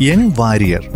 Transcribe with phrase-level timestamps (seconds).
[0.00, 0.88] Young Warrier.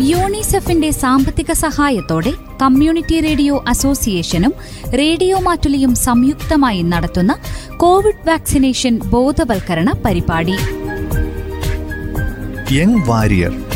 [0.00, 4.54] യൂണിസെഫിന്റെ സാമ്പത്തിക സഹായത്തോടെ കമ്മ്യൂണിറ്റി റേഡിയോ അസോസിയേഷനും
[4.98, 7.38] റേഡിയോ മാറ്റുലിയും സംയുക്തമായി നടത്തുന്ന
[7.76, 10.54] കോവിഡ് വാക്സിനേഷൻ ബോധവൽക്കരണ പരിപാടി.
[12.72, 13.69] Young warrior.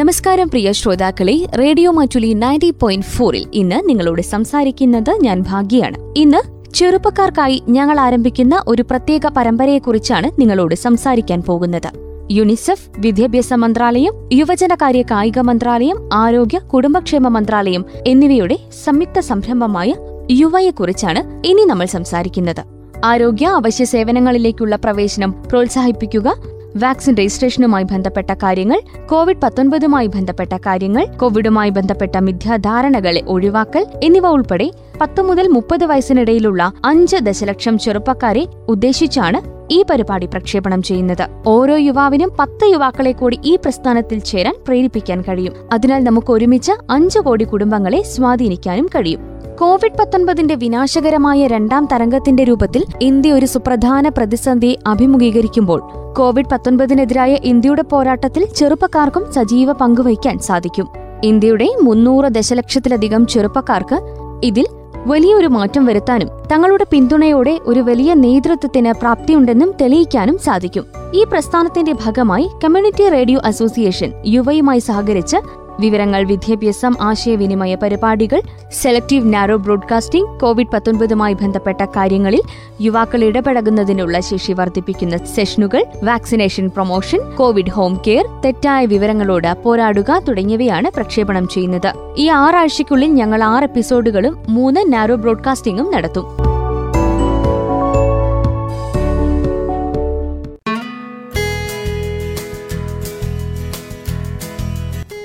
[0.00, 5.96] നമസ്കാരം പ്രിയ ശ്രോതാക്കളെ റേഡിയോ മാറ്റുലി നയന്റി പോയിന്റ് ഫോറിൽ ഇന്ന് നിങ്ങളോട് സംസാരിക്കുന്നത് ഞാൻ ഭാഗ്യയാണ്.
[6.16, 6.40] ഇന്ന്
[6.74, 11.90] ചെറുപ്പക്കാർക്കായി ഞങ്ങൾ ആരംഭിക്കുന്ന ഒരു പ്രത്യേക പരമ്പരയെക്കുറിച്ചാണ് നിങ്ങളോട് സംസാരിക്കാൻ പോകുന്നത്.
[12.30, 19.94] യുനിസെഫ് വിദ്യാഭ്യാസ മന്ത്രാലയം യുവജനകാര്യ കായിക മന്ത്രാലയം ആരോഗ്യ കുടുംബക്ഷേമ മന്ത്രാലയം എന്നിവയുടെ സംയുക്ത സംരംഭമായ
[20.30, 22.62] യുവയെക്കുറിച്ചാണ് ഇനി നമ്മൾ സംസാരിക്കുന്നത്.
[23.04, 26.28] ആരോഗ്യ അവശ്യ സേവനങ്ങളിലേക്കുള്ള പ്രവേശനം പ്രോത്സാഹിപ്പിക്കുക
[26.76, 35.22] വാക്സിൻ രജിസ്ട്രേഷനുമായി ബന്ധപ്പെട്ട കാര്യങ്ങൾ കോവിഡ് പത്തൊൻപതുമായി ബന്ധപ്പെട്ട കാര്യങ്ങൾ കോവിഡുമായി ബന്ധപ്പെട്ട മിഥ്യാധാരണകളെ ഒഴിവാക്കൽ എന്നിവ ഉൾപ്പെടെ പത്ത്
[35.22, 41.28] മുതൽ മുപ്പത് വയസ്സിനിടയിലുള്ള അഞ്ച് ദശലക്ഷം ചെറുപ്പക്കാരെ ഉദ്ദേശിച്ചാണ് ഈ പരിപാടി പ്രക്ഷേപണം ചെയ്യുന്നത്.
[41.46, 45.52] ഓരോ യുവാവിനും പത്ത് യുവാക്കളെ കൂടി ഈ പ്രസ്ഥാനത്തിൽ ചേരാൻ പ്രേരിപ്പിക്കാൻ കഴിയും.
[45.72, 49.39] അതിനാൽ നമുക്ക് ഒരുമിച്ച് അഞ്ചു കോടി കുടുംബങ്ങളെ സ്വാധീനിക്കാനും കഴിയും.
[49.60, 55.80] കോവിഡ് പത്തൊൻപതിന്റെ വിനാശകരമായ രണ്ടാം തരംഗത്തിന്റെ രൂപത്തിൽ ഇന്ത്യ ഒരു സുപ്രധാന പ്രതിസന്ധിയെ അഭിമുഖീകരിക്കുമ്പോൾ
[56.16, 60.88] കോവിഡ് പത്തൊൻപതിനെതിരായ ഇന്ത്യയുടെ പോരാട്ടത്തിൽ ചെറുപ്പക്കാർക്കും സജീവ പങ്കുവയ്ക്കാൻ സാധിക്കും.
[61.24, 63.98] ഇന്ത്യയുടെ മുന്നൂറ് ദശലക്ഷത്തിലധികം ചെറുപ്പക്കാർക്ക്
[64.44, 64.66] ഇതിൽ
[65.06, 70.84] വലിയൊരു മാറ്റം വരുത്താനും തങ്ങളുടെ പിന്തുണയോടെ ഒരു വലിയ നേതൃത്വത്തിന് പ്രാപ്തിയുണ്ടെന്നും തെളിയിക്കാനും സാധിക്കും.
[71.14, 75.36] ഈ പ്രസ്ഥാനത്തിന്റെ ഭാഗമായി കമ്മ്യൂണിറ്റി റേഡിയോ അസോസിയേഷൻ യുവയുമായി സഹകരിച്ച്
[75.80, 78.40] വിവരങ്ങൾ വിദ്യാഭ്യാസം ആശയവിനിമയ പരിപാടികൾ
[78.82, 82.42] സെലക്ടീവ് നാരോ ബ്രോഡ്കാസ്റ്റിംഗ് കോവിഡ് പത്തൊൻപതുമായി ബന്ധപ്പെട്ട കാര്യങ്ങളിൽ
[82.80, 91.48] യുവാക്കൾ ഇടപഴകുന്നതിനുള്ള ശേഷി വർദ്ധിപ്പിക്കുന്ന സെഷനുകൾ vaccination promotion covid home care തെറ്റായ വിവരങ്ങളോട് പോരാടുക തുടങ്ങിയവയാണ് പ്രക്ഷേപണം
[91.48, 91.90] ചെയ്യുന്നത്.
[92.16, 96.26] ഈ ആറാഴ്ചയ്ക്കുള്ളിൽ ഞങ്ങൾ ആറ് എപ്പിസോഡുകളും മൂന്ന് നാരോ ബ്രോഡ്കാസ്റ്റിംഗും നടത്തും.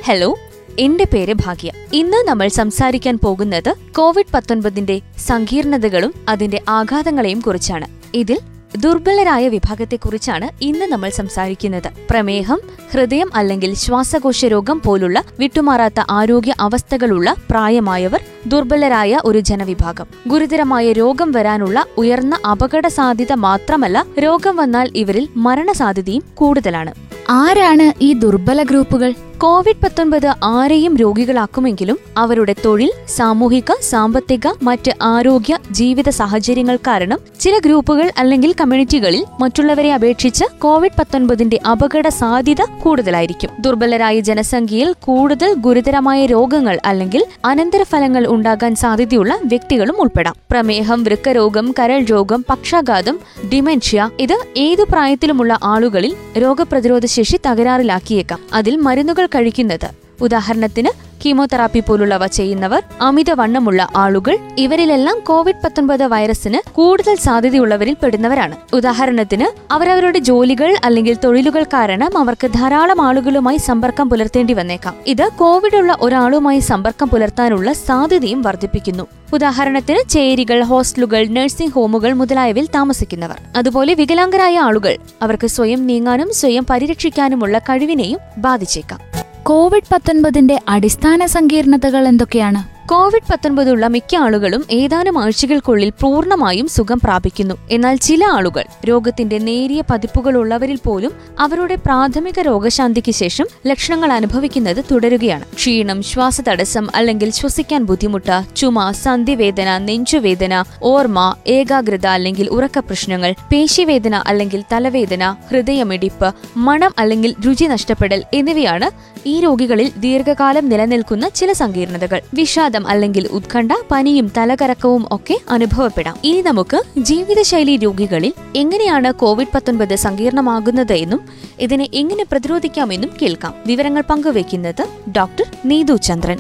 [0.08, 0.38] ഹലോ
[0.80, 1.72] എന്റെ പേര് ഭാഗ്യ.
[1.94, 7.86] ഇന്ന് നമ്മൾ സംസാരിക്കാൻ പോകുന്നത് കോവിഡ് പത്തൊൻപതിന്റെ സങ്കീർണതകളും അതിന്റെ ആഘാതങ്ങളെയും കുറിച്ചാണ്.
[8.14, 8.40] ഇതിൽ
[8.78, 11.92] ദുർബലരായ വിഭാഗത്തെക്കുറിച്ചാണ് ഇന്ന് നമ്മൾ സംസാരിക്കുന്നത്.
[12.10, 12.60] പ്രമേഹം
[12.94, 20.06] ഹൃദയം അല്ലെങ്കിൽ ശ്വാസകോശ രോഗം പോലുള്ള വിട്ടുമാറാത്ത ആരോഗ്യ അവസ്ഥകളുള്ള പ്രായമായവർ ദുർബലരായ ഒരു ജനവിഭാഗം.
[20.28, 26.94] ഗുരുതരമായ രോഗം വരാനുള്ള ഉയർന്ന അപകട സാധ്യത മാത്രമല്ല രോഗം വന്നാൽ ഇവരിൽ മരണസാധ്യതയും കൂടുതലാണ്.
[27.30, 29.14] ആരാണ് ഈ ദുർബല ഗ്രൂപ്പുകൾ?
[29.42, 38.12] കോവിഡ് പത്തൊൻപത് ആരെയും രോഗികളാക്കുമെങ്കിലും അവരുടെ തൊഴിൽ സാമൂഹിക സാമ്പത്തിക മറ്റ് ആരോഗ്യ ജീവിത സാഹചര്യങ്ങൾ കാരണം ചില ഗ്രൂപ്പുകൾ
[38.18, 43.50] അല്ലെങ്കിൽ കമ്മ്യൂണിറ്റികളിൽ മറ്റുള്ളവരെ അപേക്ഷിച്ച് കോവിഡ് പത്തൊൻപതിന്റെ അപകട സാധ്യത കൂടുതലായിരിക്കും.
[43.60, 50.36] ദുർബലരായ ജനസംഖ്യയിൽ കൂടുതൽ ഗുരുതരമായ രോഗങ്ങൾ അല്ലെങ്കിൽ അനന്തരഫലങ്ങൾ ഉണ്ടാകാൻ സാധ്യതയുള്ള വ്യക്തികളും ഉൾപ്പെടാം.
[50.52, 53.20] പ്രമേഹം വൃക്കരോഗം കരൾ രോഗം പക്ഷാഘാതം
[53.54, 58.40] ഡിമെൻഷ്യ ഇത് ഏതു പ്രായത്തിലുമുള്ള ആളുകളിൽ രോഗപ്രതിരോധ ശേഷി തകരാറിലാക്കിയേക്കാം.
[58.54, 60.05] അതിൽ മരുന്നുകൾ കഴിക്കുന്നത്.
[60.22, 68.56] ഉദാഹരണത്തിന് കീമോതെറാപ്പി പോലുള്ളവ ചെയ്യുന്നവർ അമിതവണ്ണമുള്ള ആളുകൾ ഇവരിലെല്ലാം കോവിഡ് പത്തൊൻപത് വൈറസിന് കൂടുതൽ സാധ്യതയുള്ളവരിൽ പെടുന്നവരാണ്.
[68.74, 74.96] ഉദാഹരണത്തിന് അവരവരുടെ ജോലികൾ അല്ലെങ്കിൽ തൊഴിലുകൾ കാരണം അവർക്ക് ധാരാളം ആളുകളുമായി സമ്പർക്കം പുലർത്തേണ്ടി വന്നേക്കാം.
[75.08, 79.08] ഇത് കോവിഡ് ഉള്ള ഒരാളുമായി സമ്പർക്കം പുലർത്താനുള്ള സാധ്യതയും വർദ്ധിപ്പിക്കുന്നു.
[79.34, 83.42] ഉദാഹരണത്തിന് ചേരികൾ ഹോസ്റ്റലുകൾ നഴ്സിംഗ് ഹോമുകൾ മുതലായവയിൽ താമസിക്കുന്നവർ.
[83.56, 89.00] അതുപോലെ വികലാംഗരായ ആളുകൾ അവർക്ക് സ്വയം നീങ്ങാനും സ്വയം പരിരക്ഷിക്കാനുമുള്ള കഴിവിനെയും ബാധിച്ചേക്കാം.
[89.48, 92.75] കോവിഡ് പത്തൊൻപതിന്റെ അടിസ്ഥാന സങ്കീർണതകൾ എന്തൊക്കെയാണ്?
[92.88, 97.56] കോവിഡ് പത്തൊൻപതുള്ള മിക്ക ആളുകളും ഏതാനും ആഴ്ചകൾക്കുള്ളിൽ പൂർണമായും സുഖം പ്രാപിക്കുന്നു.
[97.72, 105.46] എന്നാൽ ചില ആളുകൾ രോഗത്തിന്റെ നേരിയ പതിപ്പുകളുള്ളവരിൽ പോലും അവരുടെ പ്രാഥമിക രോഗശാന്തിക്ക് ശേഷം ലക്ഷണങ്ങൾ അനുഭവിക്കുന്നത് തുടരുകയാണ്.
[105.56, 114.64] ക്ഷീണം ശ്വാസതടസ്സം അല്ലെങ്കിൽ ശ്വസിക്കാൻ ബുദ്ധിമുട്ട് ചുമ സന്ധിവേദന നെഞ്ചുവേദന ഓർമ്മ ഏകാഗ്രത അല്ലെങ്കിൽ ഉറക്ക പ്രശ്നങ്ങൾ പേശിവേദന അല്ലെങ്കിൽ
[114.74, 118.90] തലവേദന ഹൃദയമിടിപ്പ് മണം അല്ലെങ്കിൽ രുചി നഷ്ടപ്പെടൽ എന്നിവയാണ്
[119.28, 122.22] ഈ രോഗികളിൽ ദീർഘകാലം നിലനിൽക്കുന്ന ചില സങ്കീർണതകൾ.
[122.34, 126.16] വിഷാദം അല്ലെങ്കിൽ ഉത്കണ്ഠ പനിയും തലകറക്കവും ഒക്കെ അനുഭവപ്പെടാം.
[126.24, 131.22] ഇനി നമുക്ക് ജീവിതശൈലി രോഗികളിൽ എങ്ങനെയാണ് കോവിഡ് പത്തൊൻപത് സങ്കീർണമാകുന്നത് എന്നും
[131.60, 133.54] ഇതിനെ എങ്ങനെ പ്രതിരോധിക്കാമെന്നും കേൾക്കാം.
[133.66, 136.40] വിവരങ്ങൾ പങ്കുവയ്ക്കുന്നത് ഡോക്ടർ നീതു ചന്ദ്രൻ.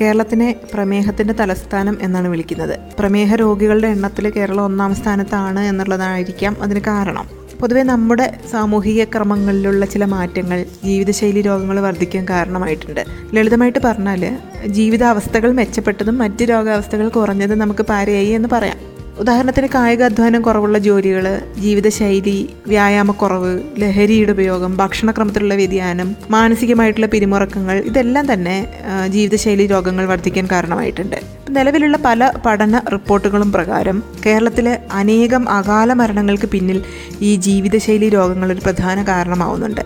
[0.00, 2.78] കേരളത്തിനെ പ്രമേഹത്തിന്റെ തലസ്ഥാനം എന്നാണ് വിളിക്കുന്നത്.
[2.98, 7.45] പ്രമേഹ രോഗികളുടെ എണ്ണത്തിൽ കേരളം ഒന്നാം സ്ഥാനത്താണ് എന്നുള്ളതായിരിക്കാം അതിന് കാരണം.
[7.60, 13.04] പൊതുവെ നമ്മുടെ സാമൂഹിക ക്രമങ്ങളിലുള്ള ചില മാറ്റങ്ങൾ ജീവിതശൈലി രോഗങ്ങൾ വർദ്ധിക്കാൻ കാരണമായിട്ടുണ്ട്.
[13.34, 18.95] ലളിതമായിട്ട് പറഞ്ഞാൽ ജീവിതാവസ്ഥകൾ മെച്ചപ്പെട്ടതും മറ്റ് രോഗാവസ്ഥകൾ കുറഞ്ഞതും നമുക്ക് പാരയായി എന്ന് പറയാം.
[19.22, 21.26] ഉദാഹരണത്തിന് കായികാധ്വാനം കുറവുള്ള ജോലികൾ
[21.58, 22.34] ജീവിതശൈലി
[22.66, 23.52] വ്യായാമക്കുറവ്
[23.82, 28.56] ലഹരിയുടെ ഉപയോഗം ഭക്ഷണക്രമത്തിലുള്ള വ്യതിയാനം മാനസികമായിട്ടുള്ള പിരിമുറക്കങ്ങൾ ഇതെല്ലാം തന്നെ
[29.14, 31.16] ജീവിതശൈലി രോഗങ്ങൾ വർദ്ധിക്കാൻ കാരണമായിട്ടുണ്ട്.
[31.50, 36.80] നിലവിലുള്ള പല പഠന റിപ്പോർട്ടുകളും പ്രകാരം കേരളത്തിലെ അനേകം അകാല മരണങ്ങൾക്ക് പിന്നിൽ
[37.20, 39.82] ഈ ജീവിതശൈലി രോഗങ്ങൾ ഒരു പ്രധാന കാരണമാവുന്നുണ്ട്.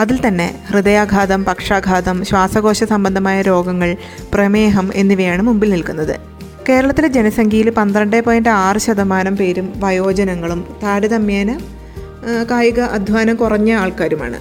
[0.00, 3.96] അതിൽ തന്നെ ഹൃദയാഘാതം പക്ഷാഘാതം ശ്വാസകോശ സംബന്ധമായ രോഗങ്ങൾ
[4.34, 6.16] പ്രമേഹം എന്നിവയാണ് മുമ്പിൽ നിൽക്കുന്നത്.
[6.68, 11.60] കേരളത്തിലെ ജനസംഖ്യയിൽ പന്ത്രണ്ട് പോയിന്റ് ആറ് ശതമാനം പേരും വയോജനങ്ങളും താരതമ്യേന
[12.50, 14.38] കായിക അധ്വാനം കുറഞ്ഞ ആൾക്കാരുമാണ്.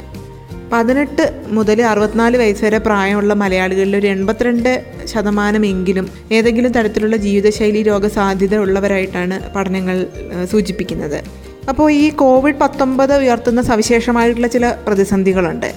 [0.72, 9.54] പതിനെട്ട് മുതൽ അറുപത്തിനാല് വയസ്സ് വരെ പ്രായമുള്ള മലയാളികളിൽ ഒരു എൺപത്തിരണ്ട് ശതമാനമെങ്കിലും ഏതെങ്കിലും തരത്തിലുള്ള ജീവിതശൈലി രോഗസാധ്യത ഉള്ളവരായിട്ടാണ്
[9.54, 10.08] പഠനങ്ങൾ
[10.52, 11.24] സൂചിപ്പിക്കുന്നത്.
[11.70, 15.74] അപ്പോൾ ഈ കോവിഡ് പത്തൊമ്പത് ഉയർത്തുന്ന സവിശേഷമായിട്ടുള്ള ചില പ്രതിസന്ധികളുണ്ട്.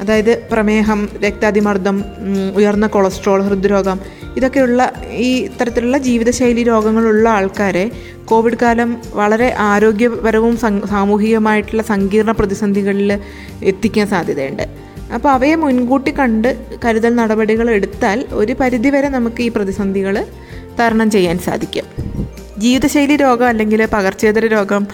[0.00, 2.04] അതായത് പ്രമേഹം രക്താതിമർദ്ദം
[2.56, 4.00] ഉയർന്ന കൊളസ്ട്രോൾ ഹൃദ്രോഗം
[4.36, 4.80] ഇതൊക്കെയുള്ള
[5.26, 7.84] ഈ തരത്തിലുള്ള ജീവിതശൈലി രോഗങ്ങളുള്ള ആൾക്കാരെ
[8.24, 8.90] കോവിഡ് കാലം
[9.20, 10.56] വളരെ ആരോഗ്യപരവും
[10.92, 13.10] സാമൂഹികമായിട്ടുള്ള സങ്കീർണ പ്രതിസന്ധികളിൽ
[13.62, 14.64] എത്തിക്കാൻ സാധ്യതയുണ്ട്.
[15.14, 16.50] അപ്പോൾ അവയെ മുൻകൂട്ടി കണ്ട്
[16.84, 20.16] കരുതൽ നടപടികൾ എടുത്താൽ ഒരു പരിധിവരെ നമുക്ക് ഈ പ്രതിസന്ധികൾ
[20.80, 21.86] തരണം ചെയ്യാൻ സാധിക്കും.
[22.60, 24.86] ജീവിതശൈലി രോഗം അല്ലെങ്കിൽ പകർച്ചേതര രോഗം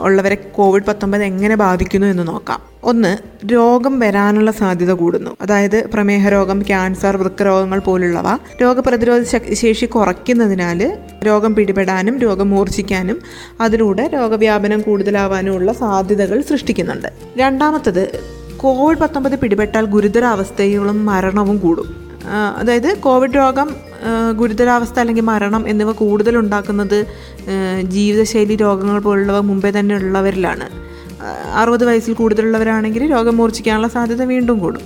[0.00, 2.60] ഉള്ളവരെ കോവിഡ് പത്തൊമ്പത് എങ്ങനെ ബാധിക്കുന്നു എന്ന് നോക്കാം.
[2.82, 3.16] ഒന്ന്
[3.52, 5.30] രോഗം വരാനുള്ള സാധ്യത കൂടുന്നു.
[5.40, 8.38] അതായത് പ്രമേഹ രോഗം ക്യാൻസർ വൃക്കരോഗങ്ങൾ പോലുള്ളവ.
[8.62, 9.22] രോഗപ്രതിരോധ
[9.52, 13.20] ശേഷി കുറയ്ക്കുന്നതിനാൽ രോഗം പിടിപെടാനും രോഗം മൂർച്ഛിക്കാനും
[13.60, 17.08] അതിലൂടെ രോഗവ്യാപനം കൂടുതലാവാനുമുള്ള സാധ്യതകൾ സൃഷ്ടിക്കുന്നുണ്ട്.
[17.36, 18.20] രണ്ടാമത്തത്
[18.56, 22.07] കോവിഡ് പത്തൊമ്പത് പിടിപെട്ടാൽ ഗുരുതരാവസ്ഥകളും മരണവും കൂടും.
[22.56, 23.68] അതായത് കോവിഡ് രോഗം
[24.36, 27.06] ഗുരുതരാവസ്ഥ അല്ലെങ്കിൽ മരണം എന്നിവ കൂടുതൽ ഉണ്ടാക്കുന്നത്
[27.82, 30.68] ജീവിതശൈലി രോഗങ്ങൾ പോലുള്ളവ മുമ്പേ തന്നെ ഉള്ളവരിലാണ്.
[31.54, 34.80] അറുപത് വയസ്സിൽ കൂടുതലുള്ളവരാണെങ്കിൽ രോഗം മൂർച്ഛിക്കാനുള്ള സാധ്യത വീണ്ടും കൂടും.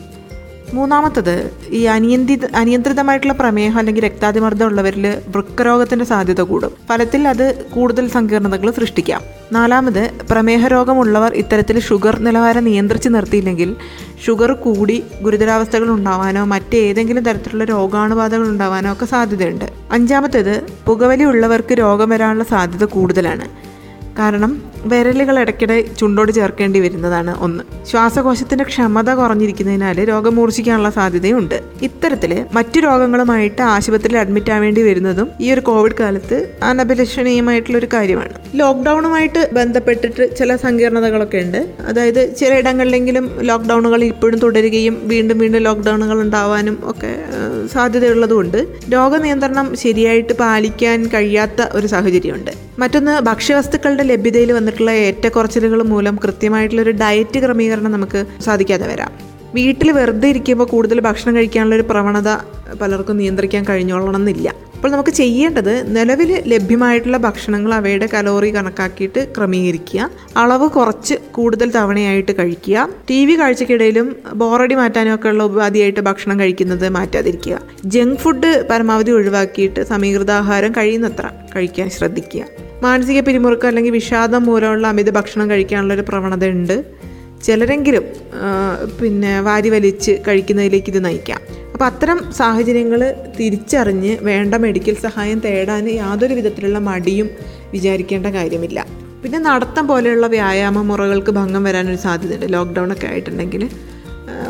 [0.73, 6.73] മൂന്നാമത്തത് ഈ അനിയന്ത്രിത അനിയന്ത്രിതമായിട്ടുള്ള പ്രമേഹം അല്ലെങ്കിൽ രക്താതിമർദ്ദം ഉള്ളവരിൽ വൃക്കരോഗത്തിന്റെ സാധ്യത കൂടും.
[6.89, 9.23] ഫലത്തിൽ അത് കൂടുതൽ സങ്കീർണതകൾ സൃഷ്ടിക്കാം.
[9.53, 13.77] നാലാമത് പ്രമേഹ രോഗമുള്ളവർ ഇത്തരത്തിൽ ഷുഗർ നിലവാരം നിയന്ത്രിച്ച് നിർത്തിയില്ലെങ്കിൽ
[14.27, 19.65] ഷുഗർ കൂടി ഗുരുതരാവസ്ഥകൾ ഉണ്ടാവാനോ മറ്റേതെങ്കിലും തരത്തിലുള്ള രോഗാണുബാധകൾ ഉണ്ടാവാനോ ഒക്കെ സാധ്യതയുണ്ട്.
[19.93, 23.62] അഞ്ചാമത്തേത് പുകവലി ഉള്ളവർക്ക് രോഗം വരാനുള്ള സാധ്യത കൂടുതലാണ്.
[24.19, 27.87] കാരണം വിരലുകൾ ഇടയ്ക്കിടെ ചുണ്ടോട് ചേർക്കേണ്ടി വരുന്നതാണ് ഒന്ന്.
[27.87, 31.61] ശ്വാസകോശത്തിന്റെ ക്ഷമത കുറഞ്ഞിരിക്കുന്നതിനാൽ രോഗം മൂർച്ഛിക്കാനുള്ള സാധ്യതയുണ്ട്.
[31.83, 38.33] ഇത്തരത്തിൽ മറ്റു രോഗങ്ങളുമായിട്ട് ആശുപത്രിയിൽ അഡ്മിറ്റ് ആവേണ്ടി വരുന്നതും ഈ ഒരു കോവിഡ് കാലത്ത് അനഭിലഷണീയമായിട്ടുള്ള ഒരു കാര്യമാണ്.
[38.55, 41.73] ലോക്ക്ഡൗണുമായിട്ട് ബന്ധപ്പെട്ടിട്ട് ചില സങ്കീർണതകളൊക്കെ ഉണ്ട്.
[41.89, 47.25] അതായത് ചിലയിടങ്ങളിലെങ്കിലും ലോക്ക്ഡൗണുകൾ ഇപ്പോഴും തുടരുകയും വീണ്ടും വീണ്ടും ലോക്ക്ഡൗണുകൾ ഉണ്ടാവാനും ഒക്കെ
[47.73, 52.51] സാധ്യതയുള്ളതുകൊണ്ട് രോഗനിയന്ത്രണം ശരിയായിട്ട് പാലിക്കാൻ കഴിയാത്ത ഒരു സാഹചര്യമുണ്ട്.
[52.79, 59.13] മറ്റൊന്ന് ഭക്ഷ്യവസ്തുക്കളുടെ ലഭ്യതയിൽ വന്നിട്ടുള്ള ഏറ്റക്കുറച്ചിലുകൾ മൂലം കൃത്യമായിട്ടുള്ള ഒരു ഡയറ്റ് ക്രമീകരണം നമുക്ക് സാധിക്കാതെ വരാം.
[59.55, 62.29] വീട്ടിൽ വെറുതെ ഇരിക്കുമ്പോൾ കൂടുതൽ ഭക്ഷണം കഴിക്കാനുള്ള ഒരു പ്രവണത
[62.81, 70.11] പലർക്കും നിയന്ത്രിക്കാൻ കഴിഞ്ഞോളണം എന്നില്ല അപ്പോൾ നമുക്ക് ചെയ്യേണ്ടത് നിലവിൽ ലഭ്യമായിട്ടുള്ള ഭക്ഷണങ്ങൾ അവയുടെ കലോറി കണക്കാക്കിയിട്ട് ക്രമീകരിക്കുക.
[70.37, 72.89] അളവ് കുറച്ച് കൂടുതൽ തവണയായിട്ട് കഴിക്കുക.
[73.11, 77.61] ടി വി കാഴ്ചക്കിടയിലും ബോറടി മാറ്റാനും ഒക്കെ ഉള്ള ഉപാധിയായിട്ട് ഭക്ഷണം കഴിക്കുന്നത് മാറ്റാതിരിക്കുക.
[77.85, 82.45] ജങ്ക് ഫുഡ് പരമാവധി ഒഴിവാക്കിയിട്ട് സമീകൃതാഹാരം കഴിയുന്നത്ര കഴിക്കാൻ ശ്രദ്ധിക്കുക.
[82.83, 86.85] മാനസിക പിരിമുറുക്കം അല്ലെങ്കിൽ വിഷാദം മൂലമുള്ള അമിത ഭക്ഷണം കഴിക്കാനുള്ള ഒരു പ്രവണത ഉണ്ട്
[87.43, 88.05] ചിലരെങ്കിലും
[89.01, 91.41] പിന്നെ വാരി വലിച്ച് കഴിക്കുന്നതിലേക്ക് ഇത് നയിക്കാം.
[91.73, 93.01] അപ്പോൾ അത്തരം സാഹചര്യങ്ങൾ
[93.41, 97.31] തിരിച്ചറിഞ്ഞ് വേണ്ട മെഡിക്കൽ സഹായം തേടാൻ യാതൊരു വിധത്തിലുള്ള മടിയും
[97.73, 98.87] വിചാരിക്കേണ്ട കാര്യമില്ല.
[99.23, 102.47] പിന്നെ നടത്തം പോലെയുള്ള വ്യായാമ മുറകൾക്ക് ഭംഗം വരാനൊരു സാധ്യതയുണ്ട്.
[102.53, 103.71] ലോക്ക്ഡൗൺ ഒക്കെ ആയിട്ടുണ്ടെങ്കിൽ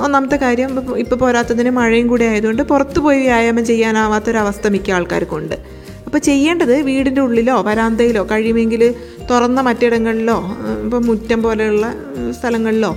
[0.04, 5.81] ഒന്നാമത്തെ കാര്യം ഇപ്പോൾ പോരാത്തതിന് മഴയും കൂടി ആയതുകൊണ്ട് പുറത്തു പോയി വ്യായാമം ചെയ്യാനാവാത്തൊരവസ്ഥ മിക്ക ആൾക്കാർക്കുണ്ട്
[6.12, 8.82] അപ്പോൾ ചെയ്യേണ്ടത് വീടിന്റെ ഉള്ളിലോ വരാന്തയിലോ കഴിയുമെങ്കിൽ
[9.30, 10.34] തുറന്ന മറ്റിടങ്ങളിലോ
[10.84, 11.86] ഇപ്പം മുറ്റം പോലെയുള്ള
[12.30, 12.90] സ്ഥലങ്ങളിലോ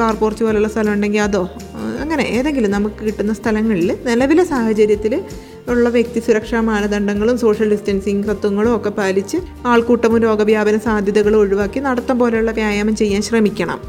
[0.00, 1.42] കാർ പോർച്ച് പോലെയുള്ള സ്ഥലം ഉണ്ടെങ്കിൽ അതോ
[2.00, 5.14] അങ്ങനെ ഏതെങ്കിലും നമുക്ക് കിട്ടുന്ന സ്ഥലങ്ങളിൽ നിലവിലെ സാഹചര്യത്തിൽ
[5.68, 12.50] ഉള്ള വ്യക്തി സുരക്ഷാ മാനദണ്ഡങ്ങളും സോഷ്യൽ ഡിസ്റ്റൻസിങ് തത്വങ്ങളും ഒക്കെ പാലിച്ച് ആൾക്കൂട്ടവും രോഗവ്യാപന സാധ്യതകളും ഒഴിവാക്കി നടത്തം പോലെയുള്ള
[12.50, 13.80] വ്യായാമം ചെയ്യാൻ ശ്രമിക്കണം.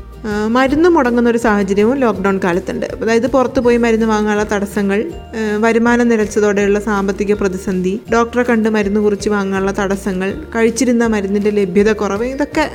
[0.47, 2.85] മരുന്ന് മുടങ്ങുന്ന ഒരു സാഹചര്യവും ലോക്ക്ഡൗൺ കാലത്തുണ്ട്.
[3.01, 5.11] അതായത് പുറത്തു പോയി മരുന്ന് വാങ്ങാനുള്ള തടസ്സങ്ങൾ
[5.59, 12.71] വരുമാനം നിലച്ചതോടെയുള്ള സാമ്പത്തിക പ്രതിസന്ധി ഡോക്ടറെ കണ്ട് മരുന്ന് കുറിച്ച് വാങ്ങാനുള്ള തടസ്സങ്ങൾ കഴിച്ചിരുന്ന മരുന്നിന്റെ ലഭ്യത കുറവ് ഇതൊക്കെ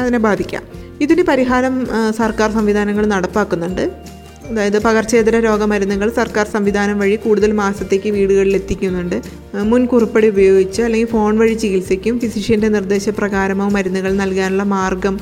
[0.00, 0.62] അതിനെ ബാധിക്കാം.
[1.00, 4.15] ഇതിന് പരിഹാരം സർക്കാർ സംവിധാനങ്ങൾ നടപ്പാക്കുന്നുണ്ട്.
[4.50, 9.22] അതായത് പകർച്ചേതര രോഗമരുന്നുകൾ സർക്കാർ സംവിധാനം വഴി കൂടുതൽ മാസത്തേക്ക് വീടുകളിൽ എത്തിക്കുന്നുണ്ട്
[9.54, 15.20] മുൻകുറിപ്പടി മുൻ ഉപയോഗിച്ച് അല്ലെങ്കിൽ ഫോൺ വഴി ചികിത്സയ്ക്കും ഫിസിഷ്യന്റെ നിർദ്ദേശപ്രകാരമോ മരുന്നുകൾ നൽകാനുള്ള മാർഗം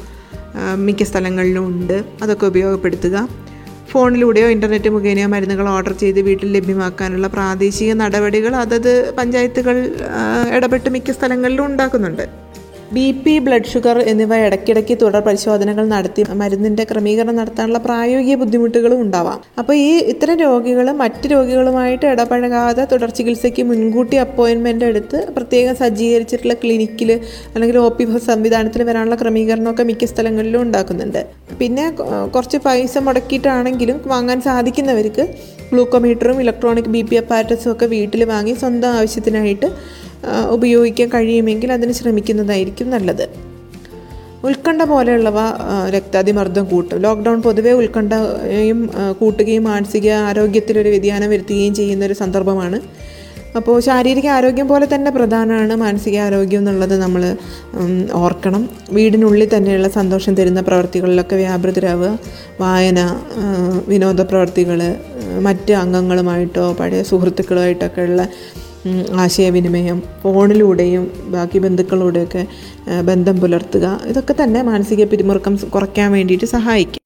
[0.76, 2.04] മിക്ക സ്ഥലങ്ങളിലും ഉണ്ട്.
[2.22, 3.28] അതൊക്കെ ഉപയോഗപ്പെടുത്തുക.
[3.90, 9.76] ഫോണിലൂടെയോ ഇന്റർനെറ്റ് മുഖേനയോ മരുന്നുകൾ ഓർഡർ ചെയ്ത് വീട്ടിൽ ലഭ്യമാക്കാനുള്ള പ്രാദേശിക നടപടികൾ അതത് പഞ്ചായത്തുകൾ
[10.52, 12.43] ഇടപെട്ട് മിക്ക സ്ഥലങ്ങളിലും ഉണ്ടാക്കുന്നുണ്ട്.
[12.94, 19.38] ബി പി ബ്ലഡ് ഷുഗർ എന്നിവ ഇടയ്ക്കിടയ്ക്ക് തുടർ പരിശോധനകൾ നടത്തി മരുന്നിന്റെ ക്രമീകരണം നടത്താനുള്ള പ്രായോഗിക ബുദ്ധിമുട്ടുകളും ഉണ്ടാവാം.
[19.60, 27.12] അപ്പോൾ ഈ ഇത്തരം രോഗികൾ മറ്റ് രോഗികളുമായിട്ട് ഇടപഴകാതെ തുടർ ചികിത്സയ്ക്ക് മുൻകൂട്ടി അപ്പോയിൻമെന്റ് എടുത്ത് പ്രത്യേകം സജ്ജീകരിച്ചിട്ടുള്ള ക്ലിനിക്കിൽ
[27.54, 31.20] അല്ലെങ്കിൽ ഒ പി സംവിധാനത്തിൽ വരാനുള്ള ക്രമീകരണമൊക്കെ മിക്ക സ്ഥലങ്ങളിലും ഉണ്ടാക്കുന്നുണ്ട്.
[31.62, 31.86] പിന്നെ
[32.34, 35.26] കുറച്ച് പൈസ മുടക്കിയിട്ടാണെങ്കിലും വാങ്ങാൻ സാധിക്കുന്നവർക്ക്
[35.72, 39.68] ഗ്ലൂക്കോമീറ്ററും ഇലക്ട്രോണിക് ബി പി അപ്പാരറ്റസും ഒക്കെ വീട്ടിൽ വാങ്ങി സ്വന്തം ആവശ്യത്തിനായിട്ട്
[40.50, 43.28] ഉപയോഗിക്കാൻ കഴിയുമെങ്കിൽ അതിന് ശ്രമിക്കുന്നതായിരിക്കും നല്ലത്.
[44.44, 45.34] ഉത്കണ്ഠ പോലെയുള്ളവ
[45.90, 46.98] രക്താതിമർദ്ദം കൂട്ടും.
[46.98, 48.90] ലോക്ക്ഡൗൺ പൊതുവെ ഉത്കണ്ഠയും
[49.20, 52.80] കൂട്ടുകയും മാനസിക ആരോഗ്യത്തിലൊരു വ്യതിയാനം വരുത്തുകയും ചെയ്യുന്ന ഒരു സന്ദർഭമാണ്.
[53.56, 57.36] അപ്പോൾ ശാരീരിക ആരോഗ്യം പോലെ തന്നെ പ്രധാനമാണ് മാനസിക ആരോഗ്യം എന്നുള്ളത് നമ്മൾ
[58.12, 58.68] ഓർക്കണം.
[58.92, 62.18] വീടിനുള്ളിൽ തന്നെയുള്ള സന്തോഷം തരുന്ന പ്രവർത്തികളിലൊക്കെ വ്യാപൃതരാവുക.
[62.60, 62.98] വായന
[63.36, 64.94] ആ, വിനോദ പ്രവർത്തികൾ
[65.42, 68.28] മറ്റ് അംഗങ്ങളുമായിട്ടോ പഴയ സുഹൃത്തുക്കളുമായിട്ടൊക്കെ ഉള്ള
[69.22, 71.04] ആശയവിനിമയം ഫോണിലൂടെയും
[71.36, 72.42] ബാക്കി ബന്ധുക്കളോടെയൊക്കെ
[73.10, 77.03] ബന്ധം പുലർത്തുക ഇതൊക്കെ തന്നെ മാനസിക പിരിമുറുക്കം കുറയ്ക്കാൻ വേണ്ടിയിട്ട് സഹായിക്കും.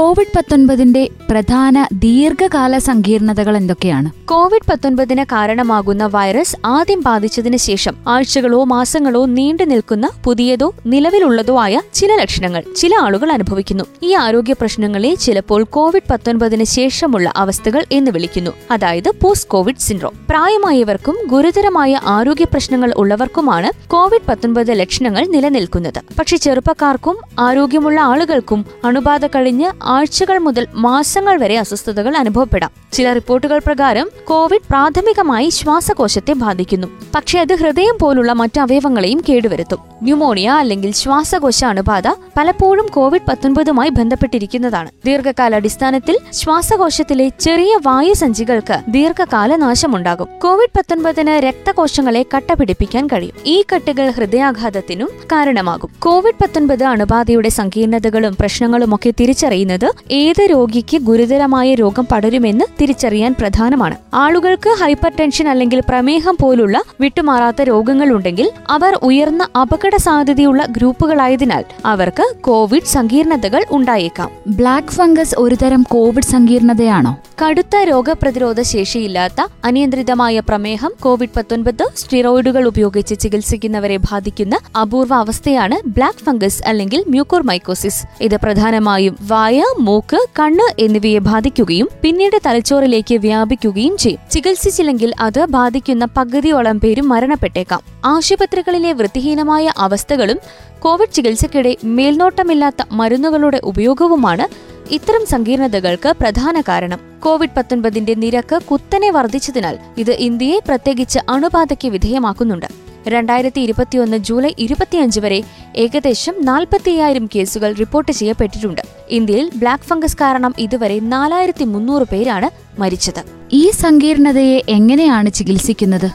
[0.00, 4.10] കോവിഡ് പത്തൊൻപതിന്റെ പ്രധാന ദീർഘകാല സങ്കീർണതകൾ എന്തൊക്കെയാണ്?
[4.26, 12.14] കോവിഡ് പത്തൊൻപതിന് കാരണമാകുന്ന വൈറസ് ആദ്യം ബാധിച്ചതിന് ശേഷം ആഴ്ചകളോ മാസങ്ങളോ നീണ്ടു നിൽക്കുന്ന പുതിയതോ നിലവിലുള്ളതോ ആയ ചില
[12.14, 13.84] ലക്ഷണങ്ങൾ ചില ആളുകൾ അനുഭവിക്കുന്നു.
[14.02, 18.50] ഈ ആരോഗ്യ പ്രശ്നങ്ങളെ ചിലപ്പോൾ കോവിഡ് പത്തൊൻപതിന് ശേഷമുള്ള അവസ്ഥകൾ എന്ന് വിളിക്കുന്നു.
[18.70, 20.12] അതായത് പോസ്റ്റ് കോവിഡ് സിൻഡ്രോം.
[20.30, 26.02] പ്രായമായവർക്കും ഗുരുതരമായ ആരോഗ്യ പ്രശ്നങ്ങൾ ഉള്ളവർക്കുമാണ് കോവിഡ് പത്തൊൻപത് ലക്ഷണങ്ങൾ നിലനിൽക്കുന്നത്.
[26.18, 32.70] പക്ഷെ ചെറുപ്പക്കാർക്കും ആരോഗ്യമുള്ള ആളുകൾക്കും അണുബാധ കഴിഞ്ഞ് ആഴ്ചകൾ മുതൽ മാസങ്ങൾ വരെ അസ്വസ്ഥതകൾ അനുഭവപ്പെടാം.
[32.92, 36.86] ചില റിപ്പോർട്ടുകൾ പ്രകാരം കോവിഡ് പ്രാഥമികമായി ശ്വാസകോശത്തെ ബാധിക്കുന്നു.
[37.14, 39.78] പക്ഷേ അത് ഹൃദയം പോലുള്ള മറ്റ് അവയവങ്ങളെയും കേടുവരുത്തും.
[40.02, 44.88] ന്യൂമോണിയ അല്ലെങ്കിൽ ശ്വാസകോശ അണുബാധ പലപ്പോഴും കോവിഡ് പത്തൊൻപതുമായി ബന്ധപ്പെട്ടിരിക്കുന്നതാണ്.
[45.06, 50.28] ദീർഘകാലാടിസ്ഥാനത്തിൽ ശ്വാസകോശത്തിലെ ചെറിയ വായു സഞ്ചികൾക്ക് ദീർഘകാല നാശമുണ്ടാകും.
[50.38, 53.34] കോവിഡ് പത്തൊൻപതിന് രക്തകോശങ്ങളെ കട്ട പിടിപ്പിക്കാൻ കഴിയും.
[53.46, 55.90] ഈ കട്ടുകൾ ഹൃദയാഘാതത്തിനും കാരണമാകും.
[55.98, 59.79] കോവിഡ് പത്തൊൻപത് അണുബാധയുടെ സങ്കീർണതകളും പ്രശ്നങ്ങളുമൊക്കെ തിരിച്ചറിയുന്നത്
[60.10, 63.96] ഏത് രോഗിക്ക് ഗുരുതരമായ രോഗം പടരുമെന്ന് തിരിച്ചറിയാൻ പ്രധാനമാണ്.
[64.14, 72.34] ആളുകൾക്ക് ഹൈപ്പർ ടെൻഷൻ അല്ലെങ്കിൽ പ്രമേഹം പോലുള്ള വിട്ടുമാറാത്ത രോഗങ്ങൾ ഉണ്ടെങ്കിൽ അവർ ഉയർന്ന അപകട സാധ്യതയുള്ള ഗ്രൂപ്പുകളായതിനാൽ അവർക്ക്
[72.40, 74.30] കോവിഡ് സങ്കീർണതകൾ ഉണ്ടായേക്കാം.
[74.46, 77.16] ബ്ലാക്ക് ഫംഗസ് ഒരുതരം കോവിഡ് സങ്കീർണതയാണോ?
[77.44, 86.62] കടുത്ത രോഗപ്രതിരോധ ശേഷിയില്ലാത്ത അനിയന്ത്രിതമായ പ്രമേഹം കോവിഡ് പത്തൊൻപത് സ്റ്റിറോയിഡുകൾ ഉപയോഗിച്ച് ചികിത്സിക്കുന്നവരെ ബാധിക്കുന്ന അപൂർവ അവസ്ഥയാണ് ബ്ലാക്ക് ഫംഗസ്
[86.66, 88.06] അല്ലെങ്കിൽ മ്യൂക്കോർമൈക്കോസിസ്.
[88.20, 94.20] ഇത് പ്രധാനമായും വായ മൂക്ക് കണ്ണ് എന്നിവയെ ബാധിക്കുകയും പിന്നീട് തലച്ചോറിലേക്ക് വ്യാപിക്കുകയും ചെയ്യും.
[94.30, 97.80] ചികിത്സിച്ചില്ലെങ്കിൽ അത് ബാധിക്കുന്ന പകുതിയോളം പേരും മരണപ്പെട്ടേക്കാം.
[98.04, 100.38] ആശുപത്രികളിലെ വൃത്തിഹീനമായ അവസ്ഥകളും
[100.78, 107.00] കോവിഡ് ചികിത്സയ്ക്കിടെ മേൽനോട്ടമില്ലാത്ത മരുന്നുകളുടെ ഉപയോഗവുമാണ് ഇത്തരം സങ്കീർണതകൾക്ക് പ്രധാന കാരണം.
[107.20, 112.66] കോവിഡ് പത്തൊൻപതിന്റെ നിരക്ക് കുത്തനെ വർദ്ധിച്ചതിനാൽ ഇത് ഇന്ത്യയെ പ്രത്യേകിച്ച് അണുബാധയ്ക്ക് വിധേയമാക്കുന്നുണ്ട്.
[113.08, 115.42] രണ്ടായിരത്തി ഇരുപത്തിയൊന്ന് ജൂലൈ ഇരുപത്തിയഞ്ച് വരെ
[115.76, 118.99] ഏകദേശം നാൽപ്പത്തിയ്യായിരം കേസുകൾ റിപ്പോർട്ട് ചെയ്യപ്പെട്ടിട്ടുണ്ട്.
[119.10, 123.22] ഇന്ത്യയിൽ ബ്ലാക്ക് ഫംഗസ് കാരണം ഇതുവരെ നാലായിരത്തി മുന്നൂറ് പേരാണ് മരിച്ചത്.
[123.52, 126.10] ഈ സങ്കീർണതയെ എങ്ങനെയാണ് ചികിത്സിക്കുന്നത്?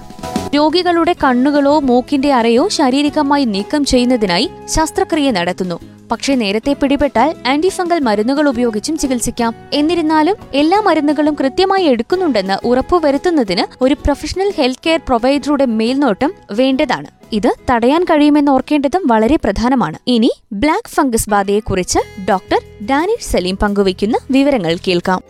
[0.55, 5.79] രോഗികളുടെ കണ്ണുകളോ മൂക്കിന്റെ അറയോ ശാരീരികമായി നീക്കം ചെയ്യുന്നതിനായി ശസ്ത്രക്രിയ നടത്തുന്നു.
[6.11, 9.55] പക്ഷേ നേരത്തെ പിടിപെട്ടാൽ ആന്റിഫംഗൽ മരുന്നുകൾ ഉപയോഗിച്ചും ചികിത്സിക്കാം.
[9.73, 17.24] എന്നിരുന്നാലും എല്ലാ മരുന്നുകളും കൃത്യമായി എടുക്കുന്നുണ്ടെന്ന് ഉറപ്പുവരുത്തുന്നതിന് ഒരു പ്രൊഫഷണൽ ഹെൽത്ത് കെയർ പ്രൊവൈഡറുടെ മേൽനോട്ടം വേണ്ടതാണ്.
[17.31, 19.97] ഇത് തടയാൻ കഴിയുമെന്ന് ഓർക്കേണ്ടതും വളരെ പ്രധാനമാണ്.
[20.07, 25.23] ഇനി ബ്ലാക്ക് ഫംഗസ് ബാധയെക്കുറിച്ച് ഡോക്ടർ ഡാനിഷ് സലീം പങ്കുവയ്ക്കുന്ന വിവരങ്ങൾ കേൾക്കാം.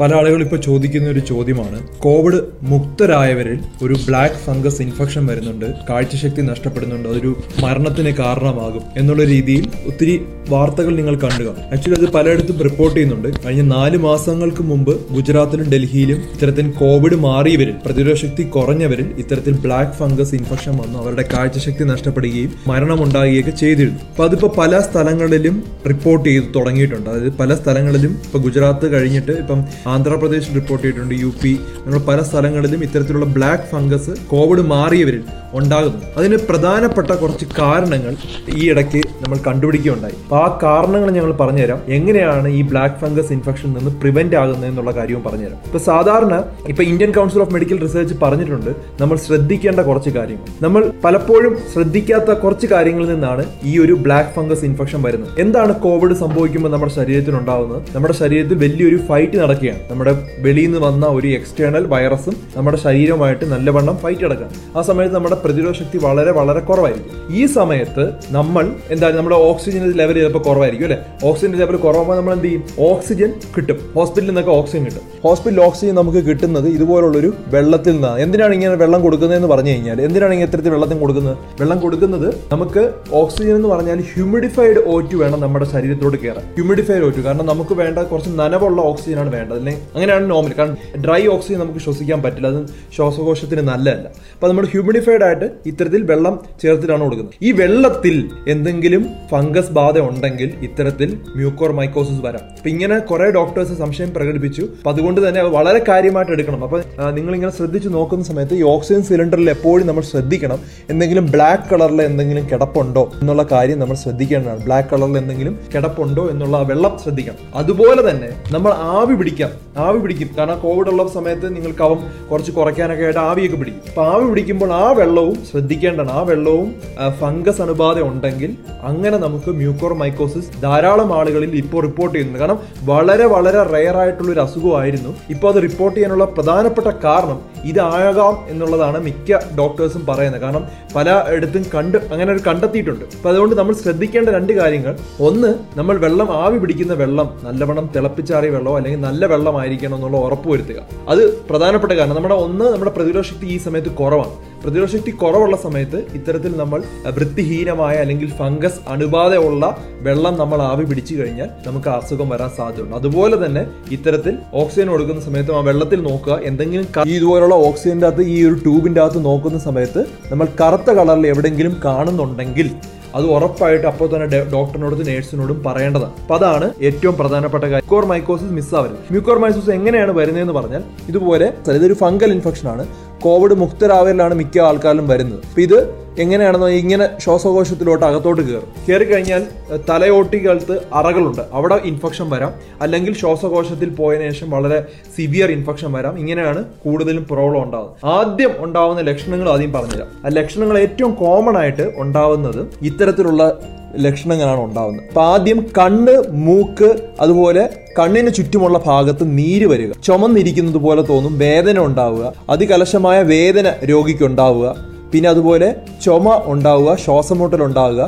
[0.00, 7.08] പല ആളുകളും ഇപ്പോൾ ചോദിക്കുന്ന ഒരു ചോദ്യമാണ് കോവിഡ് മുക്തരായവരിൽ ഒരു ബ്ലാക്ക് ഫംഗസ് ഇൻഫെക്ഷൻ വരുന്നുണ്ട് കാഴ്ചശക്തി നഷ്ടപ്പെടുന്നുണ്ട്
[7.08, 11.50] അതൊരു മരണത്തിന് കാരണമാകും എന്നുള്ള രീതിയിൽ ഒത്തിരി വാർത്തകൾ നിങ്ങൾ കണ്ടുക.
[11.72, 13.28] ആക്ച്വലി അത് പലയിടത്തും റിപ്പോർട്ട് ചെയ്യുന്നുണ്ട്.
[13.44, 20.34] കഴിഞ്ഞ നാല് മാസങ്ങൾക്ക് മുമ്പ് ഗുജറാത്തിലും ഡൽഹിയിലും ഇത്തരത്തിൽ കോവിഡ് മാറിയവരിൽ പ്രതിരോധ ശക്തി കുറഞ്ഞവരിൽ ഇത്തരത്തിൽ ബ്ലാക്ക് ഫംഗസ്
[20.34, 20.98] ഇൻഫെക്ഷൻ വന്നു.
[20.98, 23.98] അവരുടെ കാഴ്ചശക്തി നഷ്ടപ്പെടുകയും മരണമുണ്ടാകുകയൊക്കെ ചെയ്തിരുന്നു.
[23.98, 27.10] അപ്പൊ അതിപ്പോ പല സ്ഥലങ്ങളിലും റിപ്പോർട്ട് ചെയ്ത് തുടങ്ങിയിട്ടുണ്ട്.
[27.10, 31.52] അതായത് പല സ്ഥലങ്ങളിലും ഇപ്പൊ ഗുജറാത്ത് കഴിഞ്ഞിട്ട് ഇപ്പം ആന്ധ്രാപ്രദേശ് റിപ്പോർട്ട് ചെയ്തിട്ടുണ്ട് യു പി
[31.84, 35.22] അങ്ങനെ പല സ്ഥലങ്ങളിലും ഇത്തരത്തിലുള്ള ബ്ലാക്ക് ഫംഗസ് കോവിഡ് മാറിയവരിൽ
[35.58, 36.00] ഉണ്ടാകുന്നു.
[36.18, 38.14] അതിന് പ്രധാനപ്പെട്ട കുറച്ച് കാരണങ്ങൾ
[38.58, 40.16] ഈ ഇടയ്ക്ക് നമ്മൾ കണ്ടുപിടിക്കുകയുണ്ടായി.
[40.24, 41.80] അപ്പൊ ആ കാരണങ്ങൾ ഞങ്ങൾ പറഞ്ഞുതരാം.
[41.88, 45.60] എങ്ങനെയാണ് ഈ ബ്ലാക്ക് ഫംഗസ് ഇൻഫെക്ഷൻ നിന്ന് പ്രിവെന്റ് ആകുന്നത് എന്നുള്ള കാര്യവും പറഞ്ഞുതരാം.
[45.68, 46.34] ഇപ്പൊ സാധാരണ
[46.68, 50.48] ഇപ്പൊ Indian council of medical research പറഞ്ഞിട്ടുണ്ട് നമ്മൾ ശ്രദ്ധിക്കേണ്ട കുറച്ച് കാര്യങ്ങൾ.
[50.62, 55.32] നമ്മൾ പലപ്പോഴും ശ്രദ്ധിക്കാത്ത കുറച്ച് കാര്യങ്ങളിൽ നിന്നാണ് ഈ ഒരു ബ്ലാക്ക് ഫംഗസ് ഇൻഫെക്ഷൻ വരുന്നത്.
[55.44, 59.73] എന്താണ് കോവിഡ് സംഭവിക്കുമ്പോൾ നമ്മുടെ ശരീരത്തിൽ ഉണ്ടാകുന്നത് നമ്മുടെ ശരീരത്തിൽ വലിയൊരു ഫൈറ്റ് നടക്കുകയാണ്.
[59.74, 65.14] ഓക്കെയാണ് നമ്മുടെ വെളിയിൽ നിന്ന് വന്ന ഒരു എക്സ്റ്റേണൽ വൈറസും നമ്മുടെ ശരീരവുമായിട്ട് നല്ലവണ്ണം ഫൈറ്റ് അടക്കാം ആ സമയത്ത്
[65.14, 67.12] നമ്മുടെ പ്രതിരോധ ശക്തി വളരെ വളരെ കുറവായിരിക്കും.
[67.30, 70.98] ഈ സമയത്ത് നമ്മൾ എന്താ നമ്മുടെ ഓക്സിജൻ ലെവൽ ചിലപ്പോൾ കുറവായിരിക്കും അല്ലെ?
[71.24, 72.62] ഓക്സിജൻ ലെവൽ കുറവാകുമ്പോൾ നമ്മൾ എന്ത് ചെയ്യും?
[72.78, 73.78] ഓക്സിജൻ കിട്ടും.
[73.94, 75.04] ഹോസ്പിറ്റലിൽ നിന്നൊക്കെ ഓക്സിജൻ കിട്ടും.
[75.22, 78.20] ഹോസ്പിറ്റലിൽ ഓക്സിജൻ നമുക്ക് കിട്ടുന്നത് ഇതുപോലുള്ളൊരു വെള്ളത്തിൽ നിന്നാണ്.
[78.20, 81.36] എന്തിനാണ് ഇങ്ങനെ വെള്ളം കൊടുക്കുന്നതെന്ന് പറഞ്ഞു കഴിഞ്ഞാൽ എന്തിനാണ് ഇങ്ങനെ ഇത്തരത്തിൽ വെള്ളത്തിൽ കൊടുക്കുന്നത്?
[81.60, 86.44] വെള്ളം കൊടുക്കുന്നത് നമുക്ക് ഓക്സിജൻ എന്ന് പറഞ്ഞാൽ ഹ്യൂമിഡിഫൈഡ് ഓറ്റ് വേണം നമ്മുടെ ശരീരത്തോട് കയറാൻ.
[86.58, 89.60] ഹ്യൂമിഡിഫൈഡ് ഓറ്റ് കാരണം നമുക്ക് വേണ്ട കുറച്ച് നനവുള്ള ഓക്സിജനാണ് വേണ്ടത്.
[89.66, 92.48] അല്ലെങ്കിൽ അങ്ങനെയാണ് നോർമൽ കാരണം ഡ്രൈ ഓക്സിജൻ നമുക്ക് ശ്വസിക്കാൻ പറ്റില്ല.
[92.48, 92.60] അത്
[92.96, 94.06] ശ്വാസകോശത്തിന് നല്ലതല്ല.
[94.34, 97.34] അപ്പൊ നമ്മൾ ഹ്യൂമിഡിഫൈഡ് ആയിട്ട് ഇത്തരത്തിൽ വെള്ളം ചേർത്തിട്ടാണ് കൊടുക്കുന്നത്.
[97.42, 102.44] ഈ വെള്ളത്തിൽ എന്തെങ്കിലും ഫംഗസ് ബാധ ഉണ്ടെങ്കിൽ ഇത്തരത്തിൽ മ്യൂക്കോർ മൈക്കോസിസ് വരാം.
[102.56, 104.62] അപ്പൊ ഇങ്ങനെ കുറെ ഡോക്ടേഴ്സ് സംശയം പ്രകടിപ്പിച്ചു.
[104.78, 106.64] അപ്പൊ അതുകൊണ്ട് തന്നെ വളരെ കാര്യമായിട്ട് എടുക്കണം.
[106.64, 106.78] അപ്പൊ
[107.18, 110.58] നിങ്ങൾ ഇങ്ങനെ ശ്രദ്ധിച്ച് നോക്കുന്ന സമയത്ത് ഈ ഓക്സിജൻ സിലിണ്ടറിൽ എപ്പോഴും നമ്മൾ ശ്രദ്ധിക്കണം.
[110.90, 114.64] എന്തെങ്കിലും ബ്ലാക്ക് കളറിൽ എന്തെങ്കിലും കിടപ്പുണ്ടോ എന്നുള്ള കാര്യം നമ്മൾ ശ്രദ്ധിക്കേണ്ടതാണ്.
[114.64, 117.38] ബ്ലാക്ക് കളറിൽ എന്തെങ്കിലും കിടപ്പുണ്ടോ എന്നുള്ള വെള്ളം ശ്രദ്ധിക്കണം.
[117.62, 119.50] അതുപോലെ തന്നെ നമ്മൾ ആവി പിടിക്കാം.
[119.84, 120.28] ആവി പിടിക്കും.
[120.38, 123.82] കാരണം കോവിഡ് ഉള്ള സമയത്ത് നിങ്ങൾക്ക് അവം കുറച്ച് കുറയ്ക്കാനൊക്കെ ആയിട്ട് ആവിയൊക്കെ പിടിക്കും.
[123.88, 126.10] അപ്പൊ ആവി പിടിക്കുമ്പോൾ ആ വെള്ളവും ശ്രദ്ധിക്കേണ്ടതാണ്.
[126.10, 126.74] ആ വെള്ളവും
[127.20, 132.42] ഫംഗസ് അണുബാധ ഉണ്ടെങ്കിൽ അങ്ങനെ നമുക്ക് മ്യൂക്കോർ മൈക്കോസിസ് ധാരാളം ആളുകളിൽ ഇപ്പോൾ റിപ്പോർട്ട് ചെയ്യുന്നുണ്ട്.
[132.44, 132.60] കാരണം
[132.92, 135.14] വളരെ വളരെ റെയർ ആയിട്ടുള്ള ഒരു അസുഖമായിരുന്നു.
[135.30, 140.42] ഇപ്പോൾ അത് റിപ്പോർട്ട് ചെയ്യാനുള്ള പ്രധാനപ്പെട്ട കാരണം ഇതാകാം എന്നുള്ളതാണ് മിക്ക ഡോക്ടേഴ്സും പറയുന്നത്.
[140.42, 140.64] കാരണം
[140.96, 143.04] പല ഇടത്തും കണ്ട് അങ്ങനെ ഒരു കണ്ടെത്തിയിട്ടുണ്ട്.
[143.16, 144.96] അപ്പൊ അതുകൊണ്ട് നമ്മൾ ശ്രദ്ധിക്കേണ്ട രണ്ട് കാര്യങ്ങൾ.
[145.20, 150.80] ഒന്ന് നമ്മൾ വെള്ളം ആവി പിടിക്കുന്ന വെള്ളം നല്ലവണ്ണം തിളപ്പിച്ചാറിയ വെള്ളമോ അല്ലെങ്കിൽ നല്ല വെള്ളമായിരിക്കണം എന്നുള്ള ഉറപ്പ് വരുത്തുക.
[151.08, 152.16] അത് പ്രധാനപ്പെട്ട കാരണം.
[152.16, 154.53] നമ്മുടെ ഒന്ന് നമ്മുടെ പ്രതിരോധ ശക്തി ഈ സമയത്ത് കുറവാണ്.
[154.64, 156.80] പ്രതിരോധ ശക്തി കുറവുള്ള സമയത്ത് ഇത്തരത്തിൽ നമ്മൾ
[157.16, 159.64] വൃത്തിഹീനമായ അല്ലെങ്കിൽ ഫംഗസ് അണുബാധയുള്ള
[160.06, 162.96] വെള്ളം നമ്മൾ ആവി പിടിച്ചു കഴിഞ്ഞാൽ നമുക്ക് അസുഖം വരാൻ സാധ്യതയുണ്ട്.
[163.00, 163.62] അതുപോലെ തന്നെ
[163.96, 166.38] ഇത്തരത്തിൽ ഓക്സിജൻ കൊടുക്കുന്ന സമയത്ത് ആ വെള്ളത്തിൽ നോക്കുക.
[166.50, 170.02] എന്തെങ്കിലും ഇതുപോലുള്ള ഓക്സിജന്റെ അകത്ത് ഈ ഒരു ട്യൂബിന്റെ അകത്ത് നോക്കുന്ന സമയത്ത്
[170.32, 172.68] നമ്മൾ കറുത്ത കളറിൽ എവിടെയെങ്കിലും കാണുന്നുണ്ടെങ്കിൽ
[173.16, 176.14] അത് ഉറപ്പായിട്ട് അപ്പോൾ തന്നെ ഡോക്ടറിനോടും നേഴ്സിനോടും പറയേണ്ടതാണ്.
[176.22, 177.84] അപ്പൊ അതാണ് ഏറ്റവും പ്രധാനപ്പെട്ട കാര്യം.
[177.84, 178.96] മ്യൂക്കോർ മൈക്കോസിസ് മിസ്സാവരുത്.
[179.12, 182.84] മ്യൂക്കോർ മൈക്കോസിസ് എങ്ങനെയാണ് വരുന്നതെന്ന് പറഞ്ഞാൽ ഇതുപോലെ ഇതൊരു ഫംഗൽ ഇൻഫെക്ഷൻ ആണ്
[183.24, 185.44] കോവിഡ് മുക്തരാവലിലാണ് മിക്ക ആൾക്കാരിലും വരുന്നത്.
[185.58, 185.78] ഇത്
[186.18, 188.68] എങ്ങനെയാണെന്നോ ഇങ്ങനെ ശ്വാസകോശത്തിലോട്ട് അകത്തോട്ട് കയറും.
[188.88, 189.46] കയറി കഴിഞ്ഞാൽ
[189.90, 191.40] തലയോട്ടികൾക്ക് അറകളുണ്ട്.
[191.52, 192.54] അവിടെ ഇൻഫെക്ഷൻ വരാം.
[192.82, 194.84] അല്ലെങ്കിൽ ശ്വാസകോശത്തിൽ പോയതിനു ശേഷം വളരെ
[195.16, 196.18] സിവിയർ ഇൻഫെക്ഷൻ വരാം.
[196.18, 200.06] ഇങ്ങനെയാണ് കൂടുതലും പ്രോബ്ലം ഉണ്ടാകുന്നത് ആദ്യം ഉണ്ടാവുന്ന ലക്ഷണങ്ങൾ ആദ്യം പറഞ്ഞുതരാം.
[200.26, 203.58] ആ ലക്ഷണങ്ങൾ ഏറ്റവും കോമൺ ആയിട്ട് ഉണ്ടാവുന്നത് ഇത്തരത്തിലുള്ള
[203.98, 205.06] ലക്ഷണങ്ങളാണ് ഉണ്ടാവുന്നത്.
[205.06, 209.92] അപ്പൊ ആദ്യം കണ്ണ് മൂക്ക് അതുപോലെ കണ്ണിന് ചുറ്റുമുള്ള ഭാഗത്ത് നീര് വരിക.
[210.04, 214.93] ചുമന്നിരിക്കുന്നത് പോലെ തോന്നും വേദന ഉണ്ടാവുക അതികലശമായ വേദന രോഗിക്ക് ഉണ്ടാവുക.
[215.14, 215.66] പിന്നെ അതുപോലെ
[216.04, 218.02] ചുമ ഉണ്ടാവുക ശ്വാസമുട്ടൽ ഉണ്ടാവുക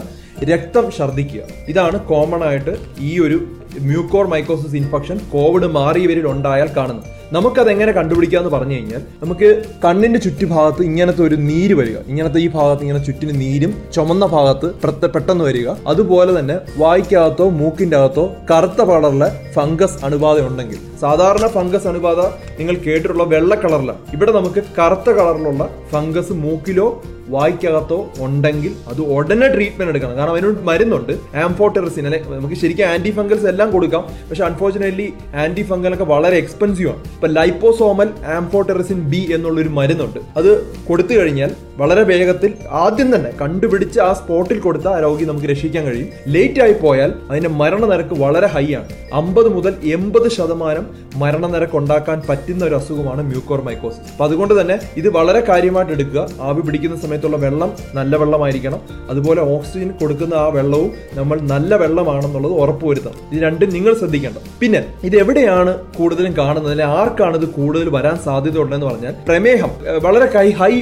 [0.44, 1.42] രക്തം ഛർദ്ദിക്കുക.
[1.68, 3.36] ഇതാണ് കോമൺ ആയിട്ട് ഈ ഒരു
[3.80, 7.15] മ്യൂക്കോർ മൈക്കോസിസ് ഇൻഫെക്ഷൻ കോവിഡ് മാറിയവരിൽ ഉണ്ടായാൽ കാണുന്നത്.
[7.32, 11.96] നമുക്കത് എങ്ങനെ കണ്ടുപിടിക്കാന്ന് പറഞ്ഞു കഴിഞ്ഞാൽ നമുക്ക് കണ്ണിന്റെ ചുറ്റുഭാഗത്ത് ഇങ്ങനത്തെ ഒരു നീര് വരിക.
[12.06, 14.74] ഇങ്ങനത്തെ ഈ ഭാഗത്ത് ഇങ്ങനെ ചുറ്റിന് നീരും ചുമന്ന ഭാഗത്ത്
[15.14, 15.68] പെട്ടെന്ന് വരിക.
[15.86, 20.78] അതുപോലെ തന്നെ വായിക്കകത്തോ മൂക്കിന്റെ അകത്തോ കറുത്ത കളറിലെ ഫംഗസ് അണുബാധ ഉണ്ടെങ്കിൽ.
[21.00, 22.20] സാധാരണ ഫംഗസ് അണുബാധ
[22.58, 23.98] നിങ്ങൾ കേട്ടിട്ടുള്ള വെള്ള കളറിലാണ്.
[24.12, 30.16] ഇവിടെ നമുക്ക് കറുത്ത കളറിലുള്ള ഫംഗസ് മൂക്കിലോ വായ്ക്കകത്തോ ഉണ്ടെങ്കിൽ അത് ഉടനെ ട്രീറ്റ്മെന്റ് എടുക്കണം.
[30.16, 31.12] കാരണം അതിനൊരു മരുന്നുണ്ട്.
[31.36, 32.24] ആംഫോട്ടെറസിൻ അല്ലെ?
[32.28, 34.02] നമുക്ക് ശരിക്കും ആന്റി ഫംഗൽസ് എല്ലാം കൊടുക്കാം.
[34.02, 36.98] പക്ഷെ അൺഫോർച്ചുനേറ്റ്ലി ആന്റി ഫംഗൽ ഒക്കെ വളരെ എക്സ്പെൻസീവ് ആണ്.
[36.98, 40.20] ഇപ്പൊ ലൈപ്പോസോമൽ ആംഫോട്ടെറസിൻ ബി എന്നുള്ളൊരു മരുന്നുണ്ട്.
[40.36, 42.50] അത് കൊടുത്തു കഴിഞ്ഞാൽ വളരെ വേഗത്തിൽ
[42.82, 46.08] ആദ്യം തന്നെ കണ്ടുപിടിച്ച് ആ സ്പോട്ടിൽ കൊടുത്ത ആ രോഗി നമുക്ക് രക്ഷിക്കാൻ കഴിയും.
[46.34, 48.88] ലേറ്റ് ആയി പോയാൽ അതിന്റെ മരണനിരക്ക് വളരെ ഹൈ ആണ്.
[49.20, 50.86] അമ്പത് മുതൽ എൺപത് ശതമാനം
[51.16, 56.26] മരണനിരക്ക് ഉണ്ടാക്കാൻ പറ്റുന്ന ഒരു അസുഖമാണ് മ്യൂക്കോർ മൈക്കോസിസ് അപ്പൊ അതുകൊണ്ട് തന്നെ ഇത് വളരെ കാര്യമായിട്ട് എടുക്കുക.
[56.40, 58.80] ആവി പിടിക്കുന്ന സമയത്തുള്ള വെള്ളം നല്ല വെള്ളമായിരിക്കണം.
[59.10, 63.18] അതുപോലെ ഓക്സിജൻ കൊടുക്കുന്ന ആ വെള്ളവും നമ്മൾ നല്ല വെള്ളമാണെന്നുള്ളത് ഉറപ്പുവരുത്തണം.
[63.32, 64.38] ഇത് രണ്ടും നിങ്ങൾ ശ്രദ്ധിക്കേണ്ട.
[64.60, 66.72] പിന്നെ ഇത് എവിടെയാണ് കൂടുതലും കാണുന്നത്?
[66.72, 69.70] അല്ലെങ്കിൽ ആർക്കാണ് ഇത് കൂടുതൽ വരാൻ സാധ്യത ഉണ്ടെന്ന് പറഞ്ഞാൽ പ്രമേഹം
[70.08, 70.72] വളരെ ഹൈ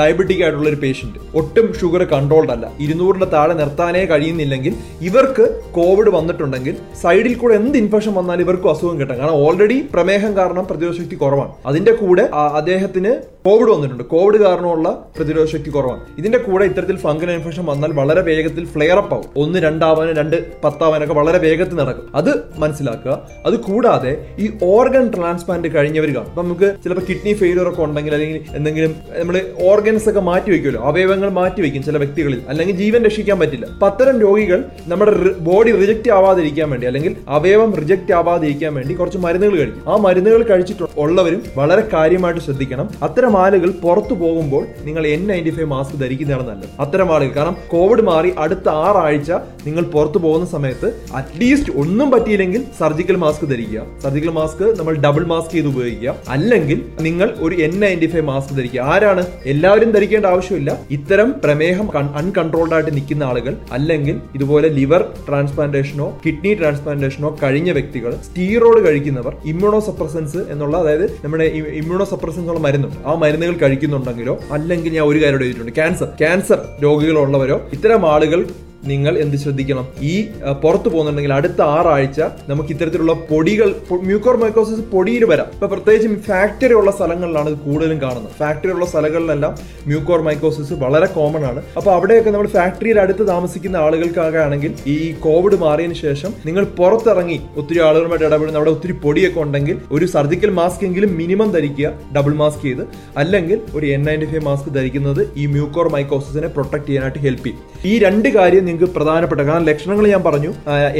[0.00, 2.72] ഡയബറ്റിക് ആയിട്ടുള്ള ഒരു പേഷ്യന്റ് ഒട്ടും ഷുഗർ കൺട്രോൾഡ് അല്ല.
[2.80, 9.18] ഇരുന്നൂറിന്റെ താഴെ നിർത്താനേ കഴിയുന്നില്ലെങ്കിൽ ഇവർക്ക് കോവിഡ് വന്നിട്ടുണ്ടെങ്കിൽ സൈഡിൽ കൂടെ എന്ത് ഇൻഫെക്ഷൻ വന്നാൽ ഇവർക്കും അസുഖം കിട്ടാം.
[9.18, 11.52] കാരണം ഓൾറെഡി പ്രമേഹം കാരണം പ്രതിരോധ ശക്തി കുറവാണ്.
[11.66, 12.22] അതിന്റെ കൂടെ
[12.56, 13.12] അദ്ദേഹത്തിന്
[13.46, 14.04] കോവിഡ് വന്നിട്ടുണ്ട്.
[14.04, 16.00] കോവിഡ് കാരണമുള്ള പ്രതിരോധ ശക്തി കുറവാണ്.
[16.18, 19.24] ഇതിന്റെ കൂടെ ഇത്തരത്തിൽ ഫംഗൽ ഇൻഫെക്ഷൻ വന്നാൽ വളരെ വേഗത്തിൽ ഫ്ലെയർ അപ്പ് ആവും.
[19.36, 22.16] ഒന്ന് രണ്ടാവാനും രണ്ട് പത്താവാനൊക്കെ വളരെ വേഗത്തിൽ നടക്കും.
[22.16, 23.28] അത് മനസ്സിലാക്കുക.
[23.46, 26.32] അത് കൂടാതെ ഈ ഓർഗൻ ട്രാൻസ്പ്ലാന്റ് കഴിഞ്ഞവർ കാണും.
[26.36, 31.62] നമുക്ക് ചിലപ്പോൾ കിഡ്നി ഫെയിലിയർ ഒക്കെ ഉണ്ടെങ്കിൽ അല്ലെങ്കിൽ എന്തെങ്കിലും നമ്മൾ ഓർഗൻസ് ഒക്കെ മാറ്റി വെക്കുമല്ലോ അവയവങ്ങൾ മാറ്റി
[31.62, 32.42] വെക്കും ചില വ്യക്തികളിൽ.
[32.48, 33.66] അല്ലെങ്കിൽ ജീവൻ രക്ഷിക്കാൻ പറ്റില്ല.
[33.66, 39.56] അപ്പൊ അത്തരം രോഗികൾ നമ്മുടെ ബോഡി റിജക്റ്റ് ആവാതിരിക്കാൻ വേണ്ടി അല്ലെങ്കിൽ അവയവം റിജക്റ്റ് ആവാതിരിക്കാൻ വേണ്ടി കുറച്ച് മരുന്നുകൾ
[39.56, 39.92] കഴിക്കും.
[39.92, 42.88] ആ മരുന്നുകൾ കഴിച്ചിട്ടുള്ളവരും വളരെ കാര്യമായിട്ട് ശ്രദ്ധിക്കണം.
[43.02, 46.68] അത്തരം ആളുകൾ പുറത്തു പോകുമ്പോൾ നിങ്ങൾ എൻ നയന്റി ഫൈവ് മാസ്ക് ധരിക്കുന്നതാണ് നല്ലത്.
[46.80, 47.32] അത്തരം ആളുകൾ.
[47.36, 49.32] കാരണം കോവിഡ് മാറി അടുത്ത ആറാഴ്ച
[49.66, 53.82] നിങ്ങൾ പുറത്തു പോകുന്ന സമയത്ത് അറ്റ്ലീസ്റ്റ് ഒന്നും പറ്റിയില്ലെങ്കിൽ സർജിക്കൽ മാസ്ക് ധരിക്കുക.
[54.02, 56.16] സർജിക്കൽ മാസ്ക് നമ്മൾ ഡബിൾ മാസ്ക് ചെയ്ത് ഉപയോഗിക്കുക.
[56.28, 58.80] അല്ലെങ്കിൽ നിങ്ങൾ ഒരു എൻ നയന്റി ഫൈവ് മാസ്ക് ധരിക്കുക.
[58.80, 59.26] ആരാണ്?
[59.46, 60.70] എല്ലാവരും ധരിക്കേണ്ട പേടിക്കേണ്ട ആവശ്യമില്ല.
[60.96, 61.86] ഇത്തരം പ്രമേഹം
[62.20, 69.80] അൺകൺട്രോൾഡ് ആയിട്ട് നിൽക്കുന്ന ആളുകൾ അല്ലെങ്കിൽ ഇതുപോലെ ലിവർ ട്രാൻസ്പ്ലാന്റേഷനോ കിഡ്നി ട്രാൻസ്പ്ലാന്റേഷനോ കഴിഞ്ഞ വ്യക്തികൾ സ്റ്റീറോയിഡ് കഴിക്കുന്നവർ ഇമ്മ്യൂണോ
[69.88, 71.46] സപ്രസൻസ് എന്നുള്ള അതായത് നമ്മുടെ
[71.80, 75.74] ഇമ്മ്യൂണോ സപ്രസൻസ് ഉള്ള മരുന്നുണ്ട് ആ മരുന്നുകൾ കഴിക്കുന്നുണ്ടെങ്കിലോ അല്ലെങ്കിൽ ഞാൻ ഒരു കാര്യം എഴുതിയിട്ടുണ്ട്.
[75.80, 78.40] ക്യാൻസർ ക്യാൻസർ രോഗികളുള്ളവരോ ഇത്തരം ആളുകൾ
[78.90, 79.86] നിങ്ങൾ എന്ത് ശ്രദ്ധിക്കണം?
[80.10, 80.14] ഈ
[80.62, 82.20] പുറത്തു പോകുന്നുണ്ടെങ്കിൽ അടുത്ത ആറാഴ്ച
[82.50, 83.68] നമുക്ക് ഇത്തരത്തിലുള്ള പൊടികൾ
[84.08, 85.48] മ്യൂക്കോർ മൈക്കോസിസ് പൊടിയിൽ വരാം.
[85.56, 88.32] ഇപ്പൊ പ്രത്യേകിച്ചും ഫാക്ടറി ഉള്ള സ്ഥലങ്ങളിലാണ് ഇത് കൂടുതലും കാണുന്നത്.
[88.42, 89.54] ഫാക്ടറി ഉള്ള സ്ഥലങ്ങളിലെല്ലാം
[89.86, 91.62] മ്യൂക്കോർ മൈക്കോസിസ് വളരെ കോമൺ ആണ്.
[91.78, 97.80] അപ്പൊ അവിടെയൊക്കെ നമ്മൾ ഫാക്ടറിയിൽ അടുത്ത് താമസിക്കുന്ന ആളുകൾക്കൊക്കെ ആണെങ്കിൽ ഈ കോവിഡ് മാറിയതിന് ശേഷം നിങ്ങൾ പുറത്തിറങ്ങി ഒത്തിരി
[97.88, 102.84] ആളുകളുമായിട്ട് ഇടപെടുന്ന അവിടെ ഒത്തിരി പൊടിയൊക്കെ ഉണ്ടെങ്കിൽ ഒരു സർജിക്കൽ മാസ്ക് എങ്കിലും മിനിമം ധരിക്കുക ഡബിൾ മാസ്ക് ചെയ്ത്.
[103.16, 107.60] അല്ലെങ്കിൽ ഒരു എൻ നയന്റി ഫൈവ് മാസ്ക് ധരിക്കുന്നത് ഈ മ്യൂക്കോർ മൈക്കോസിസിനെ പ്രൊട്ടക്ട് ചെയ്യാനായിട്ട് ഹെൽപ്പ് ചെയ്യും.
[107.88, 110.50] ഈ രണ്ട് കാര്യം നിങ്ങൾക്ക് പ്രധാനപ്പെട്ട കാരണം ലക്ഷണങ്ങൾ ഞാൻ പറഞ്ഞു.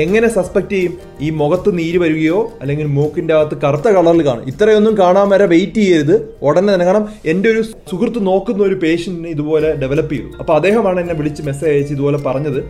[0.05, 0.95] എങ്ങനെ സസ്പെക്ട് ചെയ്യും?
[1.27, 4.45] ഈ മുഖത്ത് നീര് വരികയോ അല്ലെങ്കിൽ മൂക്കിന്റെ അകത്ത് കറുത്ത കളറിൽ കാണും.
[4.53, 6.17] ഇത്രയൊന്നും കാണാൻ വരെ വെയിറ്റ് ചെയ്യരുത്.
[6.47, 10.29] ഉടനെ തന്നെ കാരണം എന്റെ ഒരു സുഹൃത്ത് നോക്കുന്ന ഒരു പേഷ്യന്റിനെ ഇതുപോലെ ഡെവലപ്പ് ചെയ്തു.
[10.41, 12.61] അപ്പോൾ അദ്ദേഹമാണ് എന്നെ വിളിച്ച് മെസ്സേജ് അയച്ച് ഇതുപോലെ പറഞ്ഞത്.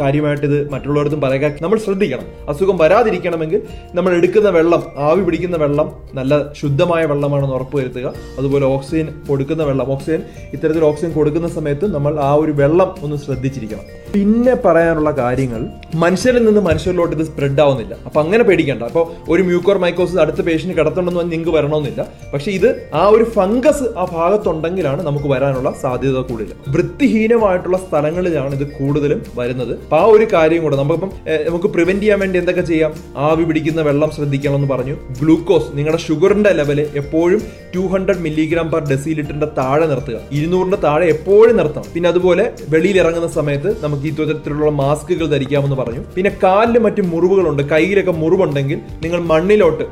[0.00, 2.26] കാര്യമായിട്ട് ഇത് മറ്റുള്ളവർക്കും പറയുക നമ്മൾ ശ്രദ്ധിക്കണം.
[2.54, 3.62] അസുഖം വരാതിരിക്കണമെങ്കിൽ
[3.98, 5.88] നമ്മൾ എടുക്കുന്ന വെള്ളം ആവി പിടിക്കുന്ന വെള്ളം
[6.20, 8.06] നല്ല ശുദ്ധമായ വെള്ളമാണെന്ന് ഉറപ്പുവരുത്തുക
[8.40, 9.86] അതുപോലെ ഓക്സിജൻ കൊടുക്കുന്ന വെള്ളം.
[9.96, 10.20] ഓക്സിജൻ
[10.54, 14.03] ഇത്തരത്തിൽ ഓക്സിജൻ കൊടുക്കുന്ന സമയത്ത് നമ്മൾ ആ ഒരു വെള്ളം ഒന്ന് ശ്രദ്ധിച്ചിരിക്കണം.
[14.14, 15.62] പിന്നെ പറയാനുള്ള കാര്യങ്ങൾ
[16.02, 17.94] മനുഷ്യരിൽ നിന്ന് മനുഷ്യരിലോട്ട് ഇത് സ്പ്രെഡ് ആവുന്നില്ല.
[18.06, 18.82] അപ്പൊ അങ്ങനെ പേടിക്കേണ്ട.
[18.90, 22.00] അപ്പോൾ ഒരു മ്യൂക്കോർ മൈക്കോസിസ് അടുത്ത പേഷ്യന്റ് കിടത്തുണ്ടെന്ന് നിങ്ങൾക്ക് വരണമെന്നില്ല.
[22.32, 22.66] പക്ഷെ ഇത്
[23.00, 26.52] ആ ഒരു ഫംഗസ് ആ ഭാഗത്തുണ്ടെങ്കിലാണ് നമുക്ക് വരാനുള്ള സാധ്യത കൂടുതൽ.
[26.74, 29.72] വൃത്തിഹീനമായിട്ടുള്ള സ്ഥലങ്ങളിലാണ് ഇത് കൂടുതലും വരുന്നത്.
[29.84, 31.12] അപ്പൊ ആ ഒരു കാര്യം കൂടെ നമുക്കിപ്പം
[31.48, 32.92] നമുക്ക് പ്രിവെന്റ് ചെയ്യാൻ വേണ്ടി എന്തൊക്കെ ചെയ്യാം?
[33.28, 34.96] ആവി പിടിക്കുന്ന വെള്ളം ശ്രദ്ധിക്കണം എന്ന് പറഞ്ഞു.
[35.22, 37.42] ഗ്ലൂക്കോസ് നിങ്ങളുടെ ഷുഗറിന്റെ ലെവൽ എപ്പോഴും
[37.76, 40.16] ടു ഹൺഡ്രഡ് മില്ലിഗ്രാം പെർ ഡെസിലിറ്ററിന്റെ താഴെ നിർത്തുക.
[40.38, 41.88] ഇരുന്നൂറിന്റെ താഴെ എപ്പോഴും നിർത്തണം.
[41.94, 46.02] പിന്നെ അതുപോലെ വെളിയിൽ ഇറങ്ങുന്ന സമയത്ത് നമുക്ക് ഈ തരത്തിലുള്ള മാസ്കുകൾ ധരിക്കാമെന്ന് പറഞ്ഞു.
[46.16, 47.62] പിന്നെ കാലിൽ മറ്റു മുറിവുകളുണ്ട്.
[47.74, 49.84] കയ്യിലൊക്കെ മുറിവുണ്ടെങ്കിൽ നിങ്ങൾ മണ്ണിലോട്ട്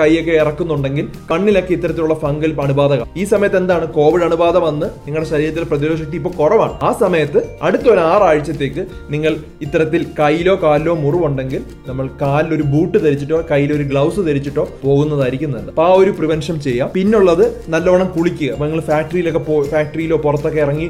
[0.00, 3.86] കൈയൊക്കെ ഇറക്കുന്നുണ്ടെങ്കിൽ കണ്ണിലൊക്കെ ഇത്തരത്തിലുള്ള ഫംഗൽ അണുബാധ ഈ സമയത്ത് എന്താണ്?
[3.92, 6.74] കോവിഡ് അണുബാധ വന്ന് നിങ്ങളുടെ ശരീരത്തിൽ പ്രതിരോധ ശക്തി ഇപ്പോൾ കുറവാണ്.
[6.82, 13.82] ആ സമയത്ത് അടുത്ത ഒരു ആറാഴ്ചത്തേക്ക് നിങ്ങൾ ഇത്തരത്തിൽ കയ്യിലോ കാലിലോ മുറിവുണ്ടെങ്കിൽ നമ്മൾ കാലിലൊരു ബൂട്ട് ധരിച്ചിട്ടോ കയ്യിലൊരു
[13.82, 15.68] ഗ്ലൗസ് ധരിച്ചിട്ടോ പോകുന്നതായിരിക്കും നല്ലത്.
[15.68, 16.90] അപ്പോൾ ആ ഒരു പ്രിവെൻഷൻ ചെയ്യാം.
[16.94, 18.50] പിന്നുള്ളത് നല്ലോണം കുളിക്കുക.
[18.62, 20.88] നിങ്ങൾ ഫാക്ടറിയിലൊക്കെ ഫാക്ടറിയിലോ പുറത്തൊക്കെ ഇറങ്ങി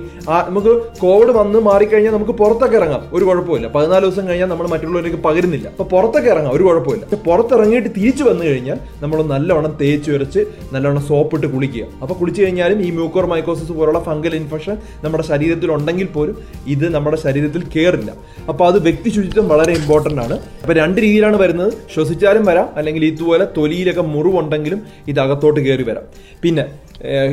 [0.48, 3.02] നമുക്ക് കോവിഡ് വന്ന് മാറിക്കഴിഞ്ഞാൽ നമുക്ക് പുറത്തൊക്കെ ഇറങ്ങാം.
[3.12, 3.68] ഒരു കുഴപ്പമില്ല.
[3.68, 5.68] പതിനാല് ദിവസം കഴിഞ്ഞാൽ നമ്മൾ മറ്റുള്ളവരിലേക്ക് പകരുന്നില്ല.
[5.68, 6.54] അപ്പൊ പുറത്തൊക്കെ ഇറങ്ങാം.
[6.54, 7.16] ഒരു കുഴപ്പമില്ല.
[7.26, 11.84] പുറത്തിറങ്ങിയിട്ട് തിരിച്ചു വന്നു കഴിഞ്ഞാൽ നമ്മൾ നല്ലവണ്ണം തേച്ച് ഉരച്ച് നല്ലവണ്ണം സോപ്പിട്ട് കുളിക്കുക.
[12.02, 17.16] അപ്പൊ കുളിച്ചു കഴിഞ്ഞാലും ഈ മ്യൂക്കോർ മൈക്കോസിസ് പോലുള്ള ഫംഗൽ ഇൻഫെക്ഷൻ നമ്മുടെ ശരീരത്തിൽ ഉണ്ടെങ്കിൽ പോലും ഇത് നമ്മുടെ
[17.16, 18.12] ശരീരത്തിൽ കയറില്ല
[18.48, 20.32] അപ്പൊ അത് വ്യക്തി ശുചിത്വം വളരെ ഇമ്പോർട്ടന്റ് ആണ്.
[20.32, 21.72] അപ്പൊ രണ്ട് രീതിയിലാണ് വരുന്നത്.
[21.94, 22.68] ശ്വസിച്ചാലും വരാം.
[22.76, 26.04] അല്ലെങ്കിൽ ഇതുപോലെ തൊലിയിലൊക്കെ മുറിവുണ്ടെങ്കിലും ഇത് അകത്തോട്ട് കയറി വരാം.
[26.42, 26.66] പിന്നെ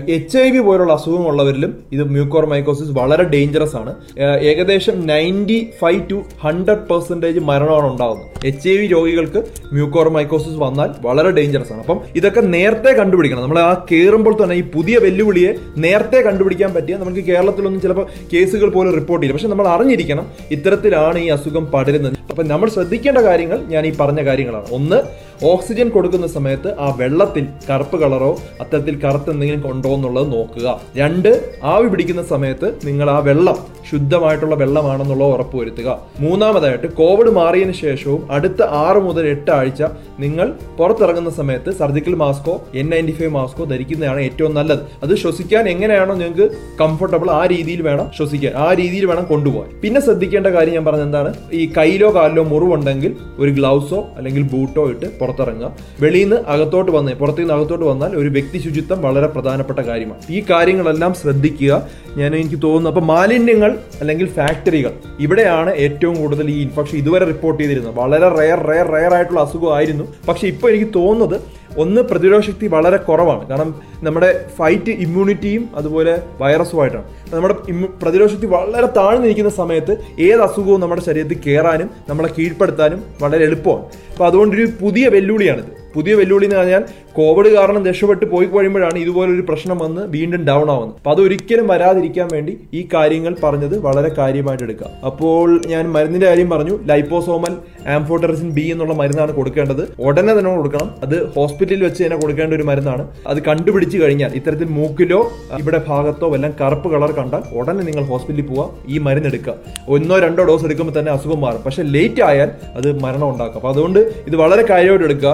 [0.10, 3.96] എച്ച് ഐ വി പോലുള്ള അസുഖമുള്ളവരിലും ഇത് മ്യൂക്കോർ മൈക്കോസിസ് വളരെ ഡേഞ്ചറസ് ആണ്.
[4.20, 8.28] ഏകദേശം ഏകദേശം ninety five to hundred percentage മരണമാണ് ഉണ്ടാകുന്നത്.
[8.46, 11.82] എച്ച് ഐ വി രോഗികൾക്ക് മ്യൂക്കോർ മൈക്കോസിസ് വന്നാൽ വളരെ ഡേഞ്ചറസ് ആണ്.
[11.82, 13.42] അപ്പം ഇതൊക്കെ നേരത്തെ കണ്ടുപിടിക്കണം.
[13.42, 18.94] നമ്മൾ ആ കയറുമ്പോൾ തന്നെ ഈ പുതിയ വെല്ലുവിളിയെ നേരത്തെ കണ്ടുപിടിക്കാൻ പറ്റിയ നമുക്ക് കേരളത്തിലൊന്നും ചിലപ്പോൾ കേസുകൾ പോലും
[18.94, 19.44] റിപ്പോർട്ട് ചെയ്യില്ല.
[19.44, 22.18] പക്ഷെ നമ്മൾ അറിഞ്ഞിരിക്കണം ഇത്തരത്തിലാണ് ഈ അസുഖം പടരുന്നത്.
[22.30, 24.66] അപ്പം നമ്മൾ ശ്രദ്ധിക്കേണ്ട കാര്യങ്ങൾ ഞാൻ ഈ പറഞ്ഞ കാര്യങ്ങളാണ്.
[24.72, 30.80] ഒന്ന് ഓക്സിജൻ കൊടുക്കുന്ന സമയത്ത് ആ വെള്ളത്തിൽ കറുപ്പ് കളറോ അത്തരത്തിൽ കറുത്ത് എന്തെങ്കിലും കൊണ്ടോ എന്നുള്ളത് നോക്കുക.
[30.96, 38.62] രണ്ട് ആവി പിടിക്കുന്ന സമയത്ത് നിങ്ങൾ ആ വെള്ളം ശുദ്ധമായിട്ടുള്ള വെള്ളമാണെന്നുള്ളത് ഉറപ്പുവരുത്തുക മൂന്നാമതായിട്ട് കോവിഡ് മാറിയതിനു ശേഷവും അടുത്ത
[38.62, 39.84] ആറ് മുതൽ എട്ട് ആഴ്ച
[40.20, 44.80] നിങ്ങൾ പുറത്തിറങ്ങുന്ന സമയത്ത് സർജിക്കൽ മാസ്കോ എൻ നയന്റി ഫൈവ് മാസ്കോ ധരിക്കുന്നതാണ് ഏറ്റവും നല്ലത്.
[45.04, 48.54] അത് ശ്വസിക്കാൻ എങ്ങനെയാണോ നിങ്ങൾക്ക് കംഫർട്ടബിൾ ആ രീതിയിൽ വേണം ശ്വസിക്കാൻ.
[48.56, 49.70] ആ രീതിയിൽ വേണം കൊണ്ടുപോകാൻ.
[49.82, 51.34] പിന്നെ ശ്രദ്ധിക്കേണ്ട കാര്യം ഞാൻ പറഞ്ഞത് എന്താണ്?
[51.54, 55.76] ഈ കയ്യിലോ കാലിലോ മുറിവുണ്ടെങ്കിൽ ഒരു ഗ്ലൗസോ അല്ലെങ്കിൽ ബൂട്ടോ ഇട്ട് പുറത്തിറങ്ങുക.
[56.00, 60.22] വെളിയിൽ നിന്ന് അകത്തോട്ട് വന്ന് പുറത്തു നിന്ന് അകത്തോട്ട് വന്നാൽ ഒരു വ്യക്തി ശുചിത്വം വളരെ പ്രധാനപ്പെട്ട കാര്യമാണ്.
[60.30, 61.88] ഈ കാര്യങ്ങളെല്ലാം ശ്രദ്ധിക്കുക.
[62.18, 67.96] ഞാൻ എനിക്ക് തോന്നുന്നു അപ്പൊ മാലിന്യങ്ങൾ അല്ലെങ്കിൽ ഫാക്ടറികൾ ഇവിടെയാണ് ഏറ്റവും കൂടുതൽ ഈ ഇൻഫെക്ഷൻ ഇതുവരെ റിപ്പോർട്ട് ചെയ്തിരുന്നത്.
[67.96, 70.06] വളരെ റെയർ റെയർ റെയർ ആയിട്ടുള്ള അസുഖമായിരുന്നു.
[70.28, 73.48] പക്ഷേ ഇപ്പോൾ എനിക്ക് തോന്നുന്നത് ഒന്ന് പ്രതിരോധശക്തി വളരെ കുറവാണ്.
[73.48, 80.82] കാരണം നമ്മുടെ ഫൈറ്റ് ഇമ്മ്യൂണിറ്റിയും അതുപോലെ വൈറസുമായിട്ടാണ് നമ്മുടെ പ്രതിരോധശക്തി പ്രതിരോധ ശക്തി വളരെ താഴ്ന്നിരിക്കുന്ന സമയത്ത് ഏത് അസുഖവും
[80.82, 83.84] നമ്മുടെ ശരീരത്തിൽ കയറാനും നമ്മളെ കീഴ്പ്പെടുത്താനും വളരെ എളുപ്പമാണ്.
[84.14, 85.77] അപ്പോൾ അതുകൊണ്ടൊരു പുതിയ വെല്ലുവിളിയാണിത്.
[85.96, 86.84] പുതിയ വെല്ലുവിളി എന്ന് പറഞ്ഞാൽ
[87.18, 90.98] കോവിഡ് കാരണം രക്ഷപ്പെട്ട് പോയി കഴിയുമ്പോഴാണ് ഇതുപോലൊരു പ്രശ്നം വന്ന് വീണ്ടും ഡൗൺ ആവുന്നത്.
[91.00, 94.90] അപ്പോൾ അതൊരിക്കലും വരാതിരിക്കാൻ വേണ്ടി ഈ കാര്യങ്ങൾ പറഞ്ഞത് വളരെ കാര്യമായിട്ട് എടുക്കുക.
[95.10, 96.76] അപ്പോൾ ഞാൻ മരുന്നിന്റെ കാര്യം പറഞ്ഞു.
[96.92, 97.54] ലൈപ്പോസോമൽ
[97.96, 99.84] ആംഫോട്ടറിസിൻ ബി എന്നുള്ള മരുന്നാണ് കൊടുക്കേണ്ടത്.
[100.08, 100.90] ഉടനെ തന്നെ കൊടുക്കണം.
[101.06, 103.06] അത് ഹോസ്പിറ്റലിൽ വെച്ച് തന്നെ കൊടുക്കേണ്ട ഒരു മരുന്നാണ്.
[103.32, 105.22] അത് കണ്ടുപിടിച്ച് കഴിഞ്ഞാൽ ഇത്തരത്തിൽ മൂക്കിലോ
[105.62, 109.56] ഇവിടെ ഭാഗത്തോ എല്ലാം കറുപ്പ് കളർ കണ്ടാൽ ഉടനെ നിങ്ങൾ ഹോസ്പിറ്റലിൽ പോവുക ഈ മരുന്ന് എടുക്കുക.
[109.96, 111.64] ഒന്നോ രണ്ടോ ഡോസ് എടുക്കുമ്പോൾ തന്നെ അസുഖം മാറും.
[111.66, 113.58] പക്ഷെ ലേറ്റ് ആയാൽ അത് മരണം ഉണ്ടാക്കും.
[113.62, 115.34] അപ്പോൾ അതുകൊണ്ട് ഇത് വളരെ കാര്യമായിട്ട് എടുക്കുക.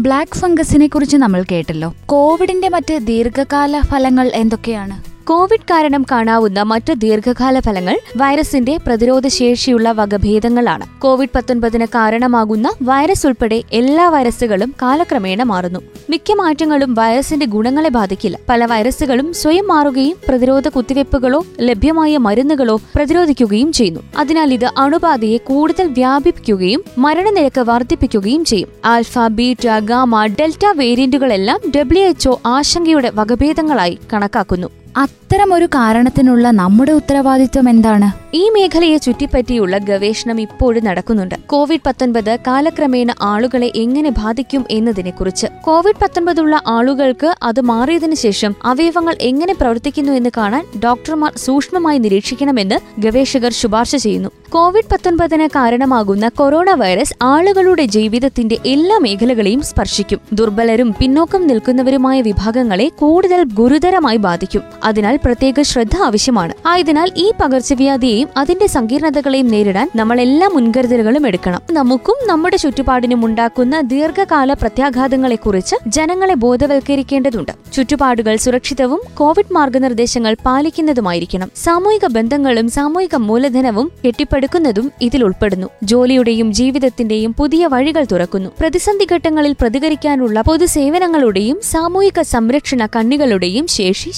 [0.00, 1.94] ബ്ലാക്ക് ഫംഗസിനെ കുറിച്ച് നമ്മൾ കേട്ടല്ലോ.
[2.06, 5.09] കോവിഡിന്റെ മറ്റ് ദീർഘകാല ഫലങ്ങൾ എന്തൊക്കെയാണ്?
[5.24, 11.00] കോവിഡ് കാരണം കാണാവുന്ന മറ്റ് ദീർഘകാല ഫലങ്ങൾ വൈറസിന്റെ പ്രതിരോധ ശേഷിയുള്ള വകഭേദങ്ങളാണ്.
[11.00, 15.80] കോവിഡ് പത്തൊൻപതിന് കാരണമാകുന്ന വൈറസ് ഉൾപ്പെടെ എല്ലാ വൈറസുകളും കാലക്രമേണ മാറുന്നു.
[16.10, 18.38] മിക്ക മാറ്റങ്ങളും വൈറസിന്റെ ഗുണങ്ങളെ ബാധിക്കില്ല.
[18.48, 24.00] പല വൈറസുകളും സ്വയം മാറുകയും പ്രതിരോധ കുത്തിവയ്പ്പുകളോ ലഭ്യമായ മരുന്നുകളോ പ്രതിരോധിക്കുകയും ചെയ്യുന്നു.
[24.18, 28.68] അതിനാൽ ഇത് അണുബാധയെ കൂടുതൽ വ്യാപിപ്പിക്കുകയും മരണനിരക്ക് വർദ്ധിപ്പിക്കുകയും ചെയ്യും.
[28.84, 34.79] ആൽഫ ബീറ്റ ഗാമ ഡെൽറ്റ വേരിയന്റുകളെല്ലാം ഡബ്ല്യു ആശങ്കയുടെ വകഭേദങ്ങളായി കണക്കാക്കുന്നു.
[34.96, 38.36] അത്തരമൊരു കാരണത്തിനുള്ള നമ്മുടെ ഉത്തരവാദിത്വം എന്താണ്?
[38.36, 41.34] ഈ മേഖലയെ ചുറ്റിപ്പറ്റിയുള്ള ഗവേഷണം ഇപ്പോഴും നടക്കുന്നുണ്ട്.
[41.46, 45.46] കോവിഡ് പത്തൊൻപത് കാലക്രമേണ ആളുകളെ എങ്ങനെ ബാധിക്കും എന്നതിനെക്കുറിച്ച്.
[45.62, 53.52] കോവിഡ് പത്തൊൻപതുള്ള ആളുകൾക്ക് അത് മാറിയതിനു ശേഷം അവയവങ്ങൾ എങ്ങനെ പ്രവർത്തിക്കുന്നു എന്ന് കാണാൻ ഡോക്ടർമാർ സൂക്ഷ്മമായി നിരീക്ഷിക്കണമെന്ന് ഗവേഷകർ
[53.52, 54.28] ശുപാർശ ചെയ്യുന്നു.
[54.50, 60.20] കോവിഡ് പത്തൊൻപതിന് കാരണമാകുന്ന കൊറോണ വൈറസ് ആളുകളുടെ ജീവിതത്തിന്റെ എല്ലാ മേഖലകളെയും സ്പർശിക്കും.
[60.32, 64.62] ദുർബലരും പിന്നോക്കം നിൽക്കുന്നവരുമായ വിഭാഗങ്ങളെ കൂടുതൽ ഗുരുതരമായി ബാധിക്കും.
[64.84, 66.54] അതിനാൽ പ്രത്യേക ശ്രദ്ധ ആവശ്യമാണ്.
[66.66, 71.60] ആയതിനാൽ ഈ പകർച്ചവ്യാധിയെയും അതിന്റെ സങ്കീർണതകളെയും നേരിടാൻ നമ്മൾ എല്ലാ മുൻകരുതലുകളും എടുക്കണം.
[71.72, 77.52] നമുക്കും നമ്മുടെ ചുറ്റുപാടിനും ഉണ്ടാക്കുന്ന ദീർഘകാല പ്രത്യാഘാതങ്ങളെക്കുറിച്ച് ജനങ്ങളെ ബോധവൽക്കരിക്കേണ്ടതുണ്ട്.
[77.72, 81.50] ചുറ്റുപാടുകൾ സുരക്ഷിതവും കോവിഡ് മാർഗനിർദ്ദേശങ്ങൾ പാലിക്കുന്നതുമായിരിക്കണം.
[81.56, 85.66] സാമൂഹിക ബന്ധങ്ങളും സാമൂഹിക മൂലധനവും കെട്ടിപ്പടുക്കുന്നതും ഇതിൽ ഉൾപ്പെടുന്നു.
[85.82, 88.50] ജോലിയുടെയും ജീവിതത്തിന്റെയും പുതിയ വഴികൾ തുറക്കുന്നു.
[88.60, 94.10] പ്രതിസന്ധി ഘട്ടങ്ങളിൽ പ്രതികരിക്കാനുള്ള പൊതുസേവനങ്ങളുടെയും സാമൂഹിക സംരക്ഷണ കണ്ണികളുടെയും ശേഷി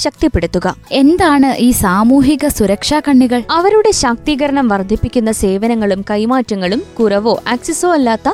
[0.53, 3.43] ശക്തിപ്പെടുത്തുക എന്താണ് ഈ സാമൂഹിക സുരക്ഷാ കണ്ണികൾ?
[3.51, 8.29] അവരുടെ ശാക്തീകരണം വർദ്ധിപ്പിക്കുന്ന സേവനങ്ങളും കൈമാറ്റങ്ങളും കുറവോ ആക്സസോ അല്ലാത്ത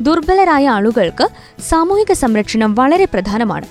[0.00, 1.28] ദുർബലരായ ആളുകൾക്ക്
[1.68, 3.66] സാമൂഹിക സംരക്ഷണം വളരെ പ്രധാനമാണ്.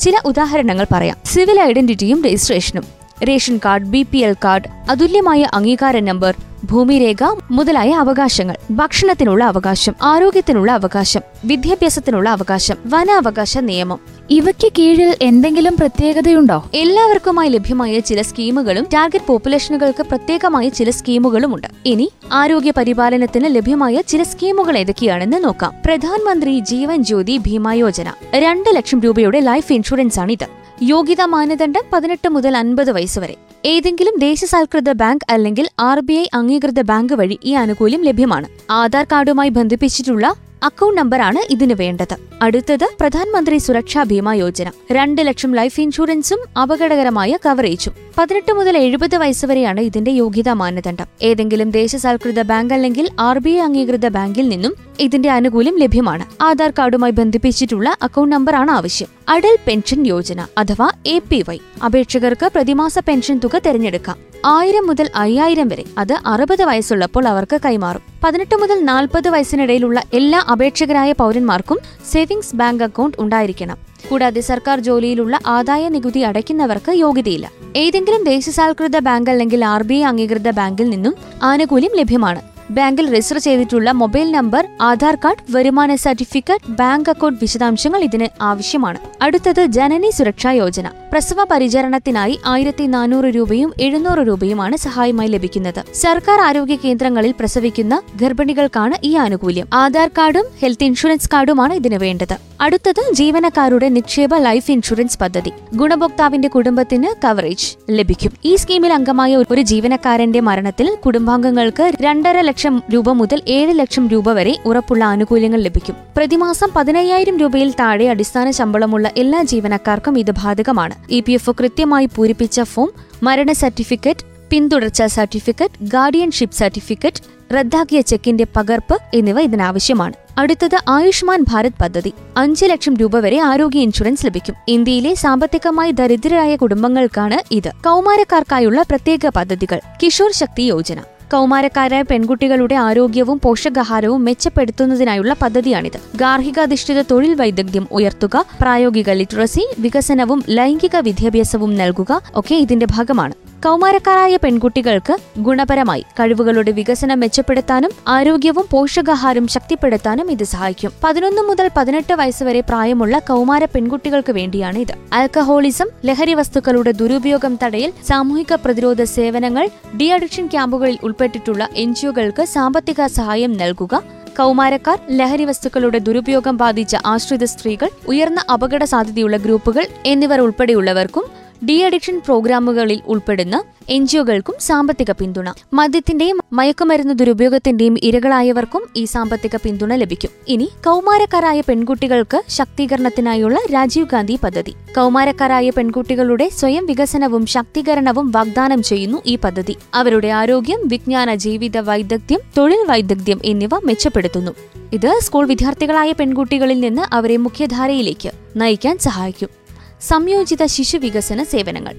[0.00, 1.16] ചില ഉദാഹരണങ്ങൾ പറയാം.
[1.24, 2.84] സിവിൽ ഐഡന്റിറ്റിയും രജിസ്ട്രേഷനും.
[3.28, 6.34] Ration card B P L card അതുല്യമായ അംഗീകാര നമ്പർ
[6.70, 14.17] ഭൂമിരേഖ മുതലായ അവകാശങ്ങൾ ഭക്ഷണത്തിനുള്ള അവകാശം ആരോഗ്യത്തിനുള്ള അവകാശം വിദ്യാഭ്യാസത്തിനുള്ള അവകാശം വനാവകാശ നിയമം.
[14.30, 16.70] ഇവയ്ക്ക് കീഴിൽ എന്തെങ്കിലും പ്രത്യേകതയുണ്ടോ?
[16.74, 21.66] എല്ലാവർക്കുമായി ലഭ്യമായ ചില സ്കീമുകളും ടാർഗറ്റ് പോപ്പുലേഷനുകൾക്ക് പ്രത്യേകമായ ചില സ്കീമുകളുമുണ്ട്.
[21.86, 25.72] ഇനി ആരോഗ്യ പരിപാലനത്തിന് ലഭ്യമായ ചില സ്കീമുകൾ ഏതൊക്കെയാണെന്ന് നോക്കാം.
[25.86, 28.12] പ്രധാനമന്ത്രി ജീവൻ ജ്യോതി ഭീമാ യോജന.
[28.34, 30.46] രണ്ട് ലക്ഷം രൂപയുടെ ലൈഫ് ഇൻഷുറൻസ് ആണ് ഇത്
[30.82, 33.36] യോഗ്യതാ മാനദണ്ഡം പതിനെട്ട് മുതൽ അൻപത് വയസ്സ് വരെ.
[33.64, 38.46] ഏതെങ്കിലും ദേശസാൽകൃത ബാങ്ക് അല്ലെങ്കിൽ ആർ ബി ഐ അംഗീകൃത ബാങ്ക് വഴി ഈ ആനുകൂല്യം ലഭ്യമാണ്.
[38.70, 42.16] ആധാർ കാർഡുമായി ബന്ധിപ്പിച്ചിട്ടുള്ള അക്കൗണ്ട് നമ്പറാണ് ഇതിന് വേണ്ടത്.
[42.42, 44.70] അടുത്തത് പ്രധാനമന്ത്രി സുരക്ഷാ ഭീമാ യോജന.
[44.92, 47.92] രണ്ട് ലക്ഷം ലൈഫ് ഇൻഷുറൻസും അപകടകരമായ കവറേജും.
[48.18, 51.06] പതിനെട്ട് മുതൽ എഴുപത് വയസ്സ് വരെയാണ് ഇതിന്റെ യോഗ്യതാ മാനദണ്ഡം.
[51.22, 56.42] ഏതെങ്കിലും ദേശസാൽകൃത ബാങ്ക് അല്ലെങ്കിൽ ആർ ബി ഐ അംഗീകൃത ബാങ്കിൽ നിന്നും ഇതിന്റെ ആനുകൂല്യം ലഭ്യമാണ്.
[56.42, 59.08] ആധാർ കാർഡുമായി ബന്ധിപ്പിച്ചിട്ടുള്ള അക്കൗണ്ട് നമ്പറാണ് ആവശ്യം.
[59.28, 61.58] അടൽ പെൻഷൻ യോജന അഥവാ എ പി വൈ.
[61.84, 64.16] അപേക്ഷകർക്ക് പ്രതിമാസ പെൻഷൻ തുക തിരഞ്ഞെടുക്കാം.
[64.46, 65.84] ആയിരം മുതൽ അയ്യായിരം വരെ.
[65.98, 68.02] അത് അറുപത് വയസ്സുള്ളപ്പോൾ അവർക്ക് കൈമാറും.
[68.24, 71.78] പതിനെട്ട് മുതൽ നാൽപ്പത് വയസ്സിനിടയിലുള്ള എല്ലാ അപേക്ഷകരായ പൗരന്മാർക്കും
[72.12, 73.76] സേവിങ്സ് ബാങ്ക് അക്കൗണ്ട് ഉണ്ടായിരിക്കണം.
[74.10, 77.50] കൂടാതെ സർക്കാർ ജോലിയിലുള്ള ആദായ നികുതി അടയ്ക്കുന്നവർക്ക് യോഗ്യതയില്ല.
[77.76, 82.57] ഏതെങ്കിലും ദേശസാൽകൃത ബാങ്ക് അല്ലെങ്കിൽ ആർ അംഗീകൃത ബാങ്കിൽ നിന്നും ആനുകൂല്യം ലഭ്യമാണ്.
[82.70, 88.98] ബാങ്കിൽ രജിസ്റ്റർ ചെയ്തിട്ടുള്ള മൊബൈൽ നമ്പർ ആധാർ കാർഡ് വരുമാന സർട്ടിഫിക്കറ്റ് ബാങ്ക് അക്കൗണ്ട് വിശദാംശങ്ങൾ ഇതിന് ആവശ്യമാണ്.
[89.22, 90.88] അടുത്തത് ജനനി സുരക്ഷാ യോജന.
[91.12, 95.84] പ്രസവ പരിചരണത്തിനായി ആയിരത്തി നാനൂറ് രൂപയും എഴുന്നൂറ് രൂപയുമാണ് സഹായമായി ലഭിക്കുന്നത്.
[95.94, 99.68] സർക്കാർ ആരോഗ്യ കേന്ദ്രങ്ങളിൽ പ്രസവിക്കുന്ന ഗർഭിണികൾക്കാണ് ഈ ആനുകൂല്യം.
[99.72, 102.36] ആധാർ കാർഡും ഹെൽത്ത് ഇൻഷുറൻസ് കാർഡുമാണ് ഇതിന് വേണ്ടത്.
[102.60, 105.52] അടുത്തത് ജീവനക്കാരുടെ നിക്ഷേപ ലൈഫ് ഇൻഷുറൻസ് പദ്ധതി.
[105.74, 108.32] ഗുണഭോക്താവിന്റെ കുടുംബത്തിന് കവറേജ് ലഭിക്കും.
[108.44, 114.56] ഈ സ്കീമിൽ അംഗമായ ഒരു ജീവനക്കാരന്റെ മരണത്തിൽ കുടുംബാംഗങ്ങൾക്ക് രണ്ടര ലക്ഷം രൂപ മുതൽ ഏഴ് ലക്ഷം രൂപ വരെ
[114.66, 115.96] ഉറപ്പുള്ള ആനുകൂല്യങ്ങൾ ലഭിക്കും.
[116.16, 120.94] പ്രതിമാസം പതിനയ്യായിരം രൂപയിൽ താഴെ അടിസ്ഥാന ശമ്പളമുള്ള എല്ലാ ജീവനക്കാർക്കും ഇത് ബാധകമാണ്.
[121.10, 122.92] ഇ പി എഫ് കൃത്യമായി പൂരിപ്പിച്ച ഫോം
[123.22, 130.12] മരണ സർട്ടിഫിക്കറ്റ് പിന്തുടർച്ചാ സർട്ടിഫിക്കറ്റ് ഗാർഡിയൻഷിപ്പ് സർട്ടിഫിക്കറ്റ് റദ്ദാക്കിയ ചെക്കിന്റെ പകർപ്പ് എന്നിവ ഇതിനാവശ്യമാണ്.
[130.38, 132.12] അടുത്തത് ആയുഷ്മാൻ ഭാരത് പദ്ധതി.
[132.36, 134.54] അഞ്ച് ലക്ഷം രൂപ വരെ ആരോഗ്യ ഇൻഷുറൻസ് ലഭിക്കും.
[134.68, 137.68] ഇന്ത്യയിലെ സാമ്പത്തികമായി ദരിദ്രരായ കുടുംബങ്ങൾക്കാണ് ഇത്.
[137.84, 139.80] കൗമാരക്കാർക്കായുള്ള പ്രത്യേക പദ്ധതികൾ.
[140.02, 140.96] കിഷോർ ശക്തി യോജന.
[141.32, 145.98] കൗമാരക്കാരായ പെൺകുട്ടികളുടെ ആരോഗ്യവും പോഷകാഹാരവും മെച്ചപ്പെടുത്തുന്നതിനായുള്ള പദ്ധതിയാണിത്.
[146.16, 153.47] ഗാർഹികാധിഷ്ഠിത തൊഴിൽ വൈദഗ്ധ്യം ഉയർത്തുക പ്രായോഗിക ലിറ്ററസി വികസനവും ലൈംഗിക വിദ്യാഭ്യാസവും നൽകുക ഒക്കെ ഇതിന്റെ ഭാഗമാണ്.
[153.64, 160.92] കൗമാരക്കാരായ പെൺകുട്ടികൾക്ക് ഗുണപരമായി കഴിവുകളുടെ വികസനം മെച്ചപ്പെടുത്താനും ആരോഗ്യവും പോഷകാഹാരം ശക്തിപ്പെടുത്താനും ഇത് സഹായിക്കും.
[161.04, 164.94] പതിനൊന്ന് മുതൽ പതിനെട്ട് വയസ്സ് വരെ പ്രായമുള്ള കൗമാര പെൺകുട്ടികൾക്ക് വേണ്ടിയാണ് ഇത്.
[165.12, 173.52] ആൽക്കഹോളിസം ലഹരി വസ്തുക്കളുടെ ദുരുപയോഗം തടയൽ സാമൂഹിക പ്രതിരോധ സേവനങ്ങൾ ഡി അഡിക്ഷൻ ക്യാമ്പുകളിൽ ഉൾപ്പെട്ടിട്ടുള്ള എൻജിഒകൾക്ക് സാമ്പത്തിക സഹായം
[173.52, 174.02] നൽകുക
[174.38, 182.20] കൗമാരക്കാർ ലഹരി വസ്തുക്കളുടെ ദുരുപയോഗം ബാധിച്ച ആശ്രിത സ്ത്രീകൾ ഉയർന്ന അപകട സാധ്യതയുള്ള ഗ്രൂപ്പുകൾ എന്നിവർ ഉൾപ്പെടെയുള്ളവർക്കും ഡി അഡിക്ഷൻ
[182.24, 185.48] പ്രോഗ്രാമുകളിൽ ഉൾപ്പെടുന്ന എൻ ജിഒകൾക്കും സാമ്പത്തിക പിന്തുണ.
[185.72, 190.30] മദ്യത്തിന്റെയും മയക്കുമരുന്ന് ദുരുപയോഗത്തിന്റെയും ഇരകളായവർക്കും ഈ സാമ്പത്തിക പിന്തുണ ലഭിക്കും.
[190.48, 194.70] ഇനി കൗമാരക്കാരായ പെൺകുട്ടികൾക്ക് ശാക്തീകരണത്തിനായുള്ള രാജീവ് ഗാന്ധി പദ്ധതി.
[194.70, 199.76] കൗമാരക്കാരായ പെൺകുട്ടികളുടെ സ്വയം വികസനവും ശാക്തീകരണവും വാഗ്ദാനം ചെയ്യുന്നു ഈ പദ്ധതി.
[199.94, 204.50] അവരുടെ ആരോഗ്യം വിജ്ഞാന ജീവിത വൈദഗ്ധ്യം തൊഴിൽ വൈദഗ്ധ്യം എന്നിവ മെച്ചപ്പെടുത്തുന്നു.
[204.92, 209.67] ഇത് സ്കൂൾ വിദ്യാർത്ഥികളായ പെൺകുട്ടികളിൽ നിന്ന് അവരെ മുഖ്യധാരയിലേക്ക് നയിക്കാൻ സഹായിക്കും.
[210.02, 211.94] സംയോജിത ശിശുവികസന സേവനങ്ങൾ.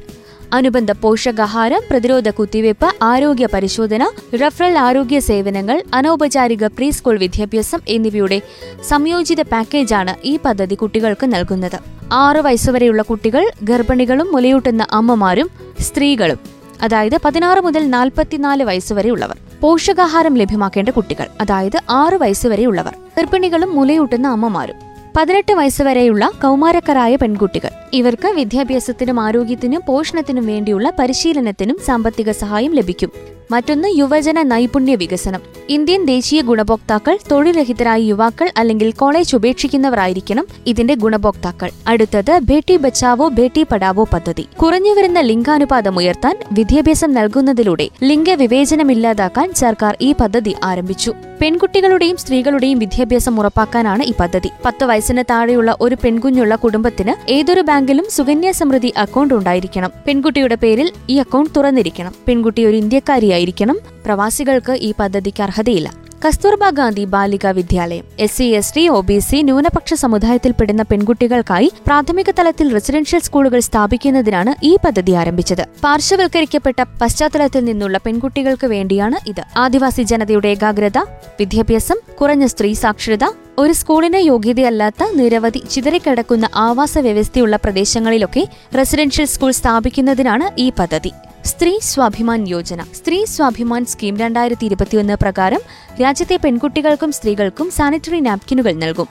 [0.54, 8.42] അനുബന്ധ പോഷകാഹാരം പ്രതിരോധ കുത്തിവയ്പ് ആരോഗ്യ പരിശോധന റഫറൽ ആരോഗ്യ സേവനങ്ങൾ അനൗപചാരിക പ്രീ സ്കൂൾ വിദ്യാഭ്യാസം എന്നിവയുടെ
[8.88, 11.80] സംയോജിത പാക്കേജാണ് ഈ പദ്ധതി കുട്ടികൾക്ക് നൽകുന്നത്.
[12.14, 16.40] ആറു വയസ്സുവരെയുള്ള കുട്ടികൾ ഗർഭിണികളും മുലയൂട്ടുന്ന അമ്മമാരും സ്ത്രീകളും
[16.82, 19.38] അതായത് പതിനാറ് മുതൽ നാൽപ്പത്തിനാല് വയസ്സുവരെയുള്ളവർ.
[19.62, 22.96] പോഷകാഹാരം ലഭ്യമാക്കേണ്ട കുട്ടികൾ അതായത് ആറു വയസ്സുവരെയുള്ളവർ.
[23.18, 24.89] ഗർഭിണികളും മുലയൂട്ടുന്ന അമ്മമാരും.
[25.20, 27.70] പതിനെട്ട് വയസ്സുവരെയുള്ള കൗമാരക്കാരായ പെൺകുട്ടികൾ.
[27.94, 33.12] ഇവർക്ക് വിദ്യാഭ്യാസത്തിനും ആരോഗ്യത്തിനും പോഷണത്തിനും വേണ്ടിയുള്ള പരിശീലനത്തിനും സാമ്പത്തിക സഹായം ലഭിക്കും.
[33.52, 35.40] മറ്റൊന്ന് യുവജന നൈപുണ്യ വികസനം.
[35.70, 41.70] ഇന്ത്യൻ ദേശീയ ഗുണഭോക്താക്കൾ തൊഴിൽരഹിതരായ യുവാക്കൾ അല്ലെങ്കിൽ കോളേജ് ഉപേക്ഷിക്കുന്നവരായിരിക്കണം ഇതിന്റെ ഗുണഭോക്താക്കൾ.
[41.88, 44.46] അടുത്തത് ബേട്ടി ബച്ചാവോ ബേട്ടി പഠാവോ പദ്ധതി.
[44.62, 51.14] കുറഞ്ഞുവരുന്ന ലിംഗാനുപാതം ഉയർത്താൻ വിദ്യാഭ്യാസം നൽകുന്നതിലൂടെ ലിംഗവിവേചനമില്ലാതാക്കാൻ സർക്കാർ ഈ പദ്ധതി ആരംഭിച്ചു.
[51.42, 54.50] പെൺകുട്ടികളുടെയും സ്ത്രീകളുടെയും വിദ്യാഭ്യാസം ഉറപ്പാക്കാനാണ് ഈ പദ്ധതി.
[54.66, 59.92] പത്ത് വയസ്സിന് താഴെയുള്ള ഒരു പെൺകുഞ്ഞുള്ള കുടുംബത്തിന് ഏതൊരു ബാങ്കിലും സുകന്യ സമൃദ്ധി അക്കൗണ്ട് ഉണ്ടായിരിക്കണം.
[60.08, 62.14] പെൺകുട്ടിയുടെ പേരിൽ ഈ അക്കൗണ്ട് തുറന്നിരിക്കണം.
[62.28, 63.78] പെൺകുട്ടി ഒരു ഇന്ത്യക്കാരിയായിരിക്കണം.
[64.06, 65.99] പ്രവാസികൾക്ക് ഈ പദ്ധതിക്ക് അർഹതയില്ല.
[66.24, 72.30] Kasturba Gandhi Balika Vidyalaya S C S T O B C ന്യൂനപക്ഷ സമുദായത്തിൽപ്പെടുന്ന പെൺകുട്ടികൾക്കായി പ്രാഥമിക
[72.32, 75.64] തലത്തിൽ റെസിഡൻഷ്യൽ സ്കൂളുകൾ സ്ഥാപിക്കുന്നതിനാണ് ഈ പദ്ധതി ആരംഭിച്ചത്.
[75.84, 79.42] പാർശ്വവൽക്കരിക്കപ്പെട്ട പശ്ചാത്തലത്തിൽ നിന്നുള്ള പെൺകുട്ടികൾക്ക് വേണ്ടിയാണ് ഇത്.
[79.58, 80.98] ആദിവാസി ജനതയുടെ ഏകാഗ്രത
[81.40, 83.26] വിദ്യാഭ്യാസം കുറഞ്ഞ സ്ത്രീ സാക്ഷരത
[83.58, 88.46] ഒരു സ്കൂളിന് യോഗ്യതയല്ലാത്ത നിരവധി ചിതറിക്കിടക്കുന്ന ആവാസ വ്യവസ്ഥയുള്ള പ്രദേശങ്ങളിലൊക്കെ
[88.78, 91.14] റെസിഡൻഷ്യൽ സ്കൂൾ സ്ഥാപിക്കുന്നതിനാണ് ഈ പദ്ധതി.
[91.50, 92.82] സ്ത്രീ സ്വാഭിമാൻ യോജന.
[92.84, 95.60] സ്ത്രീ സ്വാഭിമാൻ സ്കീം രണ്ടായിരത്തി ഇരുപത്തിയൊന്ന് പ്രകാരം
[96.02, 99.08] രാജ്യത്തെ പെൺകുട്ടികൾക്കും സ്ത്രീകൾക്കും സാനിറ്ററി നാപ്കിനുകൾ നൽകും.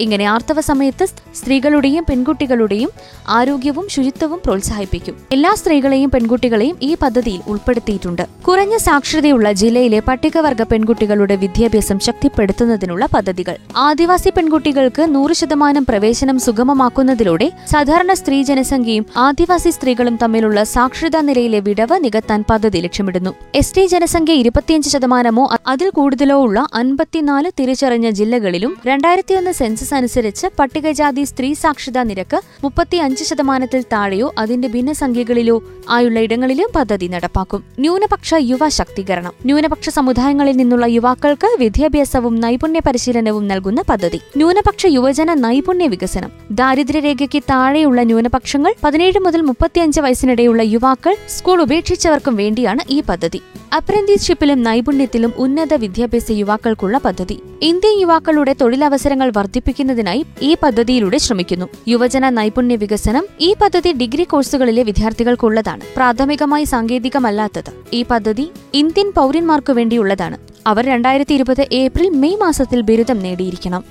[0.00, 2.90] ഇങ്ങനെ ആർത്തവ സമയത്ത് സ്ത്രീകളുടെയും പെൺകുട്ടികളുടെയും
[3.28, 5.16] ആരോഗ്യവും ശുചിത്വവും പ്രോത്സാഹിപ്പിക്കും.
[5.32, 8.26] എല്ലാ സ്ത്രീകളെയും പെൺകുട്ടികളെയും ഈ പദ്ധതിയിൽ ഉൾപ്പെടുത്തിയിട്ടുണ്ട്.
[8.48, 13.56] കുറഞ്ഞ സാക്ഷരതയുള്ള ജില്ലയിലെ പട്ടികവർഗ പെൺകുട്ടികളുടെ വിദ്യാഭ്യാസം ശക്തിപ്പെടുത്തുന്നതിനുള്ള പദ്ധതികൾ.
[13.76, 22.04] ആദിവാസി പെൺകുട്ടികൾക്ക് നൂറ് ശതമാനം പ്രവേശനം സുഗമമാക്കുന്നതിലൂടെ സാധാരണ സ്ത്രീ ജനസംഖ്യയും ആദിവാസി സ്ത്രീകളും തമ്മിലുള്ള സാക്ഷരതാ നിലയിലെ വിടവ്
[22.04, 23.34] നികത്താൻ പദ്ധതി ലക്ഷ്യമിടുന്നു.
[23.54, 31.24] എസ് ടി ജനസംഖ്യ ഇരുപത്തിയഞ്ച് ശതമാനമോ അതിൽ കൂടുതലോ ഉള്ള അൻപത്തിനാല് തിരിച്ചറിഞ്ഞ ജില്ലകളിലും രണ്ടായിരത്തിയൊന്ന് സെൻസസ് അനുസരിച്ച് പട്ടികജാതി
[31.24, 37.64] സ്ത്രീ സാക്ഷരതാ നിരക്ക് മുപ്പത്തി അഞ്ച് ശതമാനത്തിൽ താഴെയോ അതിന്റെ ഭിന്നസംഖ്യകളിലോ ആയുള്ള ഇടങ്ങളിലും പദ്ധതി നടപ്പാക്കും.
[37.78, 39.32] ന്യൂനപക്ഷ യുവ ശാക്തീകരണം.
[39.44, 44.20] ന്യൂനപക്ഷ സമുദായങ്ങളിൽ നിന്നുള്ള യുവാക്കൾക്ക് വിദ്യാഭ്യാസവും നൈപുണ്യ പരിശീലനവും നൽകുന്ന പദ്ധതി.
[44.36, 46.30] ന്യൂനപക്ഷ യുവജന നൈപുണ്യ വികസനം.
[46.50, 53.42] ദാരിദ്ര്യരേഖയ്ക്ക് താഴെയുള്ള ന്യൂനപക്ഷങ്ങൾ പതിനേഴ് മുതൽ മുപ്പത്തിയഞ്ച് വയസ്സിനിടെയുള്ള യുവാക്കൾ സ്കൂൾ ഉപേക്ഷിച്ചവർക്കും വേണ്ടിയാണ് ഈ പദ്ധതി.
[53.76, 57.42] അപ്രന്റീസ്ഷിപ്പിലും നൈപുണ്യത്തിലും ഉന്നത വിദ്യാഭ്യാസ യുവാക്കൾക്കുള്ള പദ്ധതി.
[57.62, 59.30] ഇന്ത്യൻ യുവാക്കളുടെ തൊഴിലവസരങ്ങൾ
[59.72, 61.66] വർദ്ധിപ്പിക്കുന്നതിനായി ഈ പദ്ധതിയിലൂടെ ശ്രമിക്കുന്നു.
[61.88, 65.80] യുവജന നൈപുണ്യ വികസനം ഈ പദ്ധതി ഡിഗ്രി കോഴ്സുകളിലെ വിദ്യാർത്ഥികൾക്കുള്ളതാണ്.
[65.96, 67.72] പ്രാഥമികമായി സാങ്കേതികമല്ലാത്തത്.
[67.92, 70.36] ഈ പദ്ധതി ഇന്ത്യൻ പൗരന്മാർക്കു വേണ്ടിയുള്ളതാണ്.
[70.66, 73.84] അവർ രണ്ടായിരത്തി ഇരുപത് ഏപ്രിൽ മെയ് മാസത്തിൽ ബിരുദം നേടിയിരിക്കണം.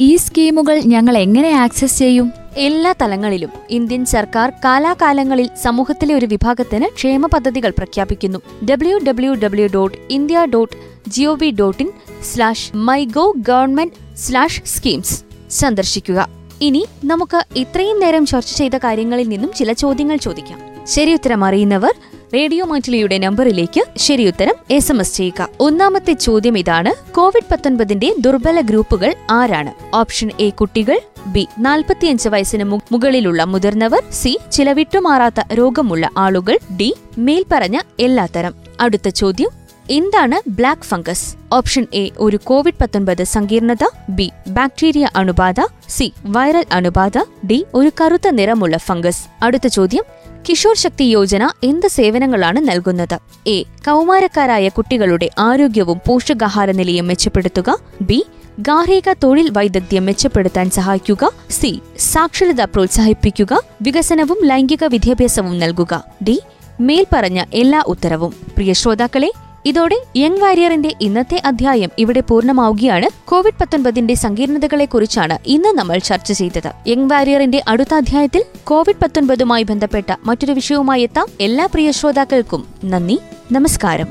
[0.00, 2.43] ഈ സ്കീമുകൾ ഞങ്ങൾ എങ്ങനെ ആക്സസ് ചെയ്യും?
[2.56, 8.38] എല്ലാ തലങ്ങളിലും ഇന്ത്യൻ സർക്കാർ കാലാകാലങ്ങളിൽ സമൂഹത്തിലെ ഒരു വിഭാഗത്തിന് ക്ഷേമ പദ്ധതികൾ പ്രഖ്യാപിക്കുന്നു.
[8.70, 10.76] W W W dot India dot
[11.08, 11.90] G O V dot in
[12.22, 16.28] slash my go government slash schemes സന്ദർശിക്കുക.
[16.60, 20.58] ഇനി നമുക്ക് ഇത്രയും നേരം ചർച്ച ചെയ്ത കാര്യങ്ങളിൽ നിന്നും ചില ചോദ്യങ്ങൾ ചോദിക്കാം.
[20.84, 21.94] ശരി ഉത്തരം അറിയുന്നവർ
[22.34, 25.48] റേഡിയോ മാറ്റിലിയുടെ നമ്പറിലേക്ക് ശരിയുത്തരം എസ് എം എസ് ചെയ്യുക.
[25.60, 29.96] ഒന്നാമത്തെ ചോദ്യം ഇതാണ് കോവിഡ് പത്തൊൻപതിന്റെ ദുർബല ഗ്രൂപ്പുകൾ ആരാണ്?
[29.96, 31.00] ഓപ്ഷൻ എ കുട്ടികൾ.
[31.26, 34.02] ബി നാൽപ്പത്തിയഞ്ച് വയസ്സിന് മുകളിലുള്ള മുതിർന്നവർ.
[34.12, 36.58] സി ചില വിട്ടുമാറാത്ത രോഗമുള്ള ആളുകൾ.
[36.76, 38.54] ഡി മേൽപ്പറഞ്ഞ എല്ലാത്തരം.
[38.80, 39.50] അടുത്ത ചോദ്യം
[39.90, 41.36] എന്താണ് ബ്ലാക്ക് ഫംഗസ്?
[41.52, 43.84] ഓപ്ഷൻ എ ഒരു കോവിഡ് പത്തൊൻപത് സങ്കീർണത.
[44.08, 45.54] ബി ബാക്ടീരിയ അണുബാധ.
[45.88, 47.12] സി വൈറൽ അണുബാധ.
[47.46, 49.24] ഡി ഒരു കറുത്ത നിറമുള്ള ഫംഗസ്.
[49.42, 50.04] അടുത്ത ചോദ്യം
[50.48, 53.18] കിഷോർ ശക്തി യോജന എന്ത് സേവനങ്ങളാണ് നൽകുന്നത്?
[53.46, 53.62] എ.
[53.62, 57.78] കൗമാരക്കാരായ കുട്ടികളുടെ ആരോഗ്യവും പോഷകാഹാര നിലയും മെച്ചപ്പെടുത്തുക.
[58.02, 58.26] ബി.
[58.58, 61.30] ഗാർഹിക തൊഴിൽ വൈദഗ്ധ്യം മെച്ചപ്പെടുത്താൻ സഹായിക്കുക.
[61.50, 61.80] സി.
[61.98, 63.62] സാക്ഷരത പ്രോത്സാഹിപ്പിക്കുക.
[63.82, 66.04] വികസനവും ലൈംഗിക വിദ്യാഭ്യാസവും നൽകുക.
[66.22, 66.40] ഡി.
[66.80, 68.30] മേൽപ്പറഞ്ഞ എല്ലാ ഉത്തരവും.
[68.30, 69.32] പ്രിയ ശ്രോതാക്കളെ
[69.66, 73.28] ഇതോടെ യങ് വാരിയറിന്റെ ഇന്നത്തെ അധ്യായം ഇവിടെ പൂർണമാവുകയാണ്.
[73.28, 76.72] കോവിഡ് പത്തൊൻപതിന്റെ സങ്കീർണതകളെക്കുറിച്ചാണ് ഇന്ന് നമ്മൾ ചർച്ച ചെയ്തത്.
[76.86, 83.20] യങ് വാരിയറിന്റെ അടുത്ത അധ്യായത്തിൽ കോവിഡ് പത്തൊൻപതുമായി ബന്ധപ്പെട്ട മറ്റൊരു വിഷയവുമായി എത്താം എല്ലാ പ്രിയ ശ്രോതാക്കൾക്കും നന്ദി
[83.52, 84.06] നമസ്കാരം.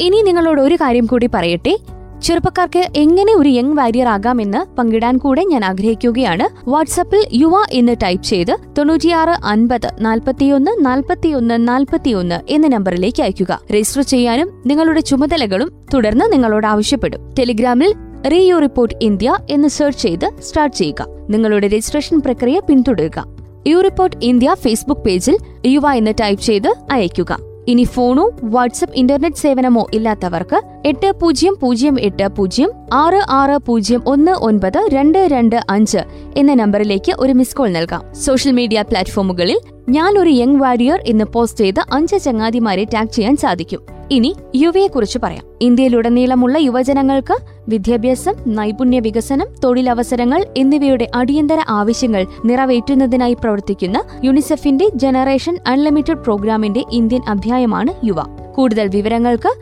[0.00, 1.76] ഇനി നിങ്ങളോട് ഒരു കാര്യം കൂടി പറയട്ടെ.
[2.24, 6.70] ചെറുപ്പക്കാർക്ക് എങ്ങനെ ഒരു യങ് വാരിയർ ആകാമെന്ന് പങ്കിടാൻ കൂടെ ഞാൻ ആഗ്രഹിക്കുകയാണ്.
[6.70, 14.62] വാട്സപ്പിൽ യുവ എന്ന് ടൈപ്പ് ചെയ്ത് തൊണ്ണൂറ്റിയാറ് അൻപത് നാൽപ്പത്തിയൊന്ന് നാൽപ്പത്തിയൊന്ന് നാൽപ്പത്തിയൊന്ന് എന്ന നമ്പറിലേക്ക് അയക്കുക രജിസ്റ്റർ ചെയ്യാനും
[14.66, 17.34] നിങ്ങളുടെ ചുമതലകളും തുടർന്ന് നിങ്ങളോട് ആവശ്യപ്പെടും.
[17.38, 17.94] ടെലിഗ്രാമിൽ
[18.32, 21.06] റേയോ റിപ്പോർട്ട് ഇന്ത്യ എന്ന് സെർച്ച് ചെയ്ത് സ്റ്റാർട്ട് ചെയ്യുക.
[21.30, 23.24] നിങ്ങളുടെ രജിസ്ട്രേഷൻ പ്രക്രിയ പിന്തുടരുക.
[23.66, 27.53] യു റിപ്പോർട്ട് ഇന്ത്യ ഫേസ്ബുക്ക് പേജിൽ യുവ എന്ന് ടൈപ്പ് ചെയ്ത് അയയ്ക്കുക.
[27.68, 34.32] ഇനി ഫോണോ വാട്സപ്പ് ഇന്റർനെറ്റ് സേവനമോ ഇല്ലാത്തവർക്ക് എട്ട് പൂജ്യം പൂജ്യം എട്ട് പൂജ്യം ആറ് ആറ് പൂജ്യം ഒന്ന്
[34.32, 35.98] ഒൻപത് രണ്ട് രണ്ട് അഞ്ച്
[36.36, 38.14] എന്ന നമ്പറിലേക്ക് ഒരു മിസ് കോൾ നൽകാം.
[38.14, 43.80] സോഷ്യൽ മീഡിയ പ്ലാറ്റ്ഫോമുകളിൽ ഞാൻ ഒരു യങ് വാരിയർ എന്ന് പോസ്റ്റ് ചെയ്ത് അഞ്ച് ചങ്ങാതിമാരെ ടാഗ് ചെയ്യാൻ സാധിക്കും.
[44.10, 45.44] ഇനി യുവയെ കുറിച്ച് പറയാം.
[45.60, 47.34] ഇന്ത്യയിലുടനീളമുള്ള യുവജനങ്ങൾക്ക്
[47.68, 58.06] വിദ്യാഭ്യാസം നൈപുണ്യ വികസനം തൊഴിലവസരങ്ങൾ എന്നിവയുടെ അടിയന്തര ആവശ്യങ്ങൾ നിറവേറ്റുന്നതിനായി പ്രവർത്തിക്കുന്ന യുണിസെഫിന്റെ ജനറേഷൻ അൺലിമിറ്റഡ് പ്രോഗ്രാമിന്റെ ഇന്ത്യൻ അധ്യായമാണ്
[58.06, 58.16] യുവ.
[58.54, 59.54] കൂടുതൽ വിവരങ്ങൾക്ക്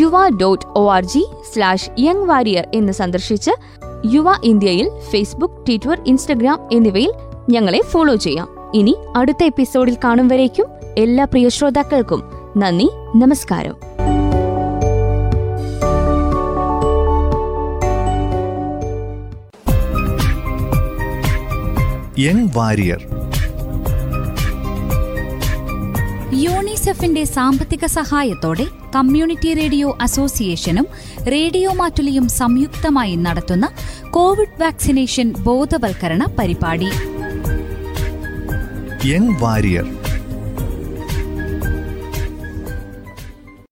[0.00, 3.50] Yuva dot O R G slash young warrior എന്ന് സന്ദർശിച്ച്
[4.06, 7.12] യുവ ഇന്ത്യയിൽ ഫേസ്ബുക്ക് ട്വിറ്റർ ഇൻസ്റ്റഗ്രാം എന്നിവയിൽ
[7.50, 8.48] ഞങ്ങളെ ഫോളോ ചെയ്യാം.
[8.74, 10.66] ഇനി അടുത്ത എപ്പിസോഡിൽ കാണും വരേക്കും
[10.98, 12.22] എല്ലാ പ്രിയ ശ്രോതാക്കൾക്കും
[12.56, 13.87] നന്ദി നമസ്കാരം.
[22.20, 23.06] യങ് വാരിയർ.
[26.32, 28.66] യൂണിസെഫിന്റെ സാമ്പത്തിക സഹായത്തോടെ
[28.96, 30.86] കമ്മ്യൂണിറ്റി റേഡിയോ അസോസിയേഷനും
[31.32, 33.68] റേഡിയോ മാറ്റുലിയും സംയുക്തമായി നടത്തുന്ന
[34.10, 36.88] കോവിഡ് വാക്സിനേഷൻ ബോധവൽക്കരണ പരിപാടി.
[39.04, 40.07] Young warrior.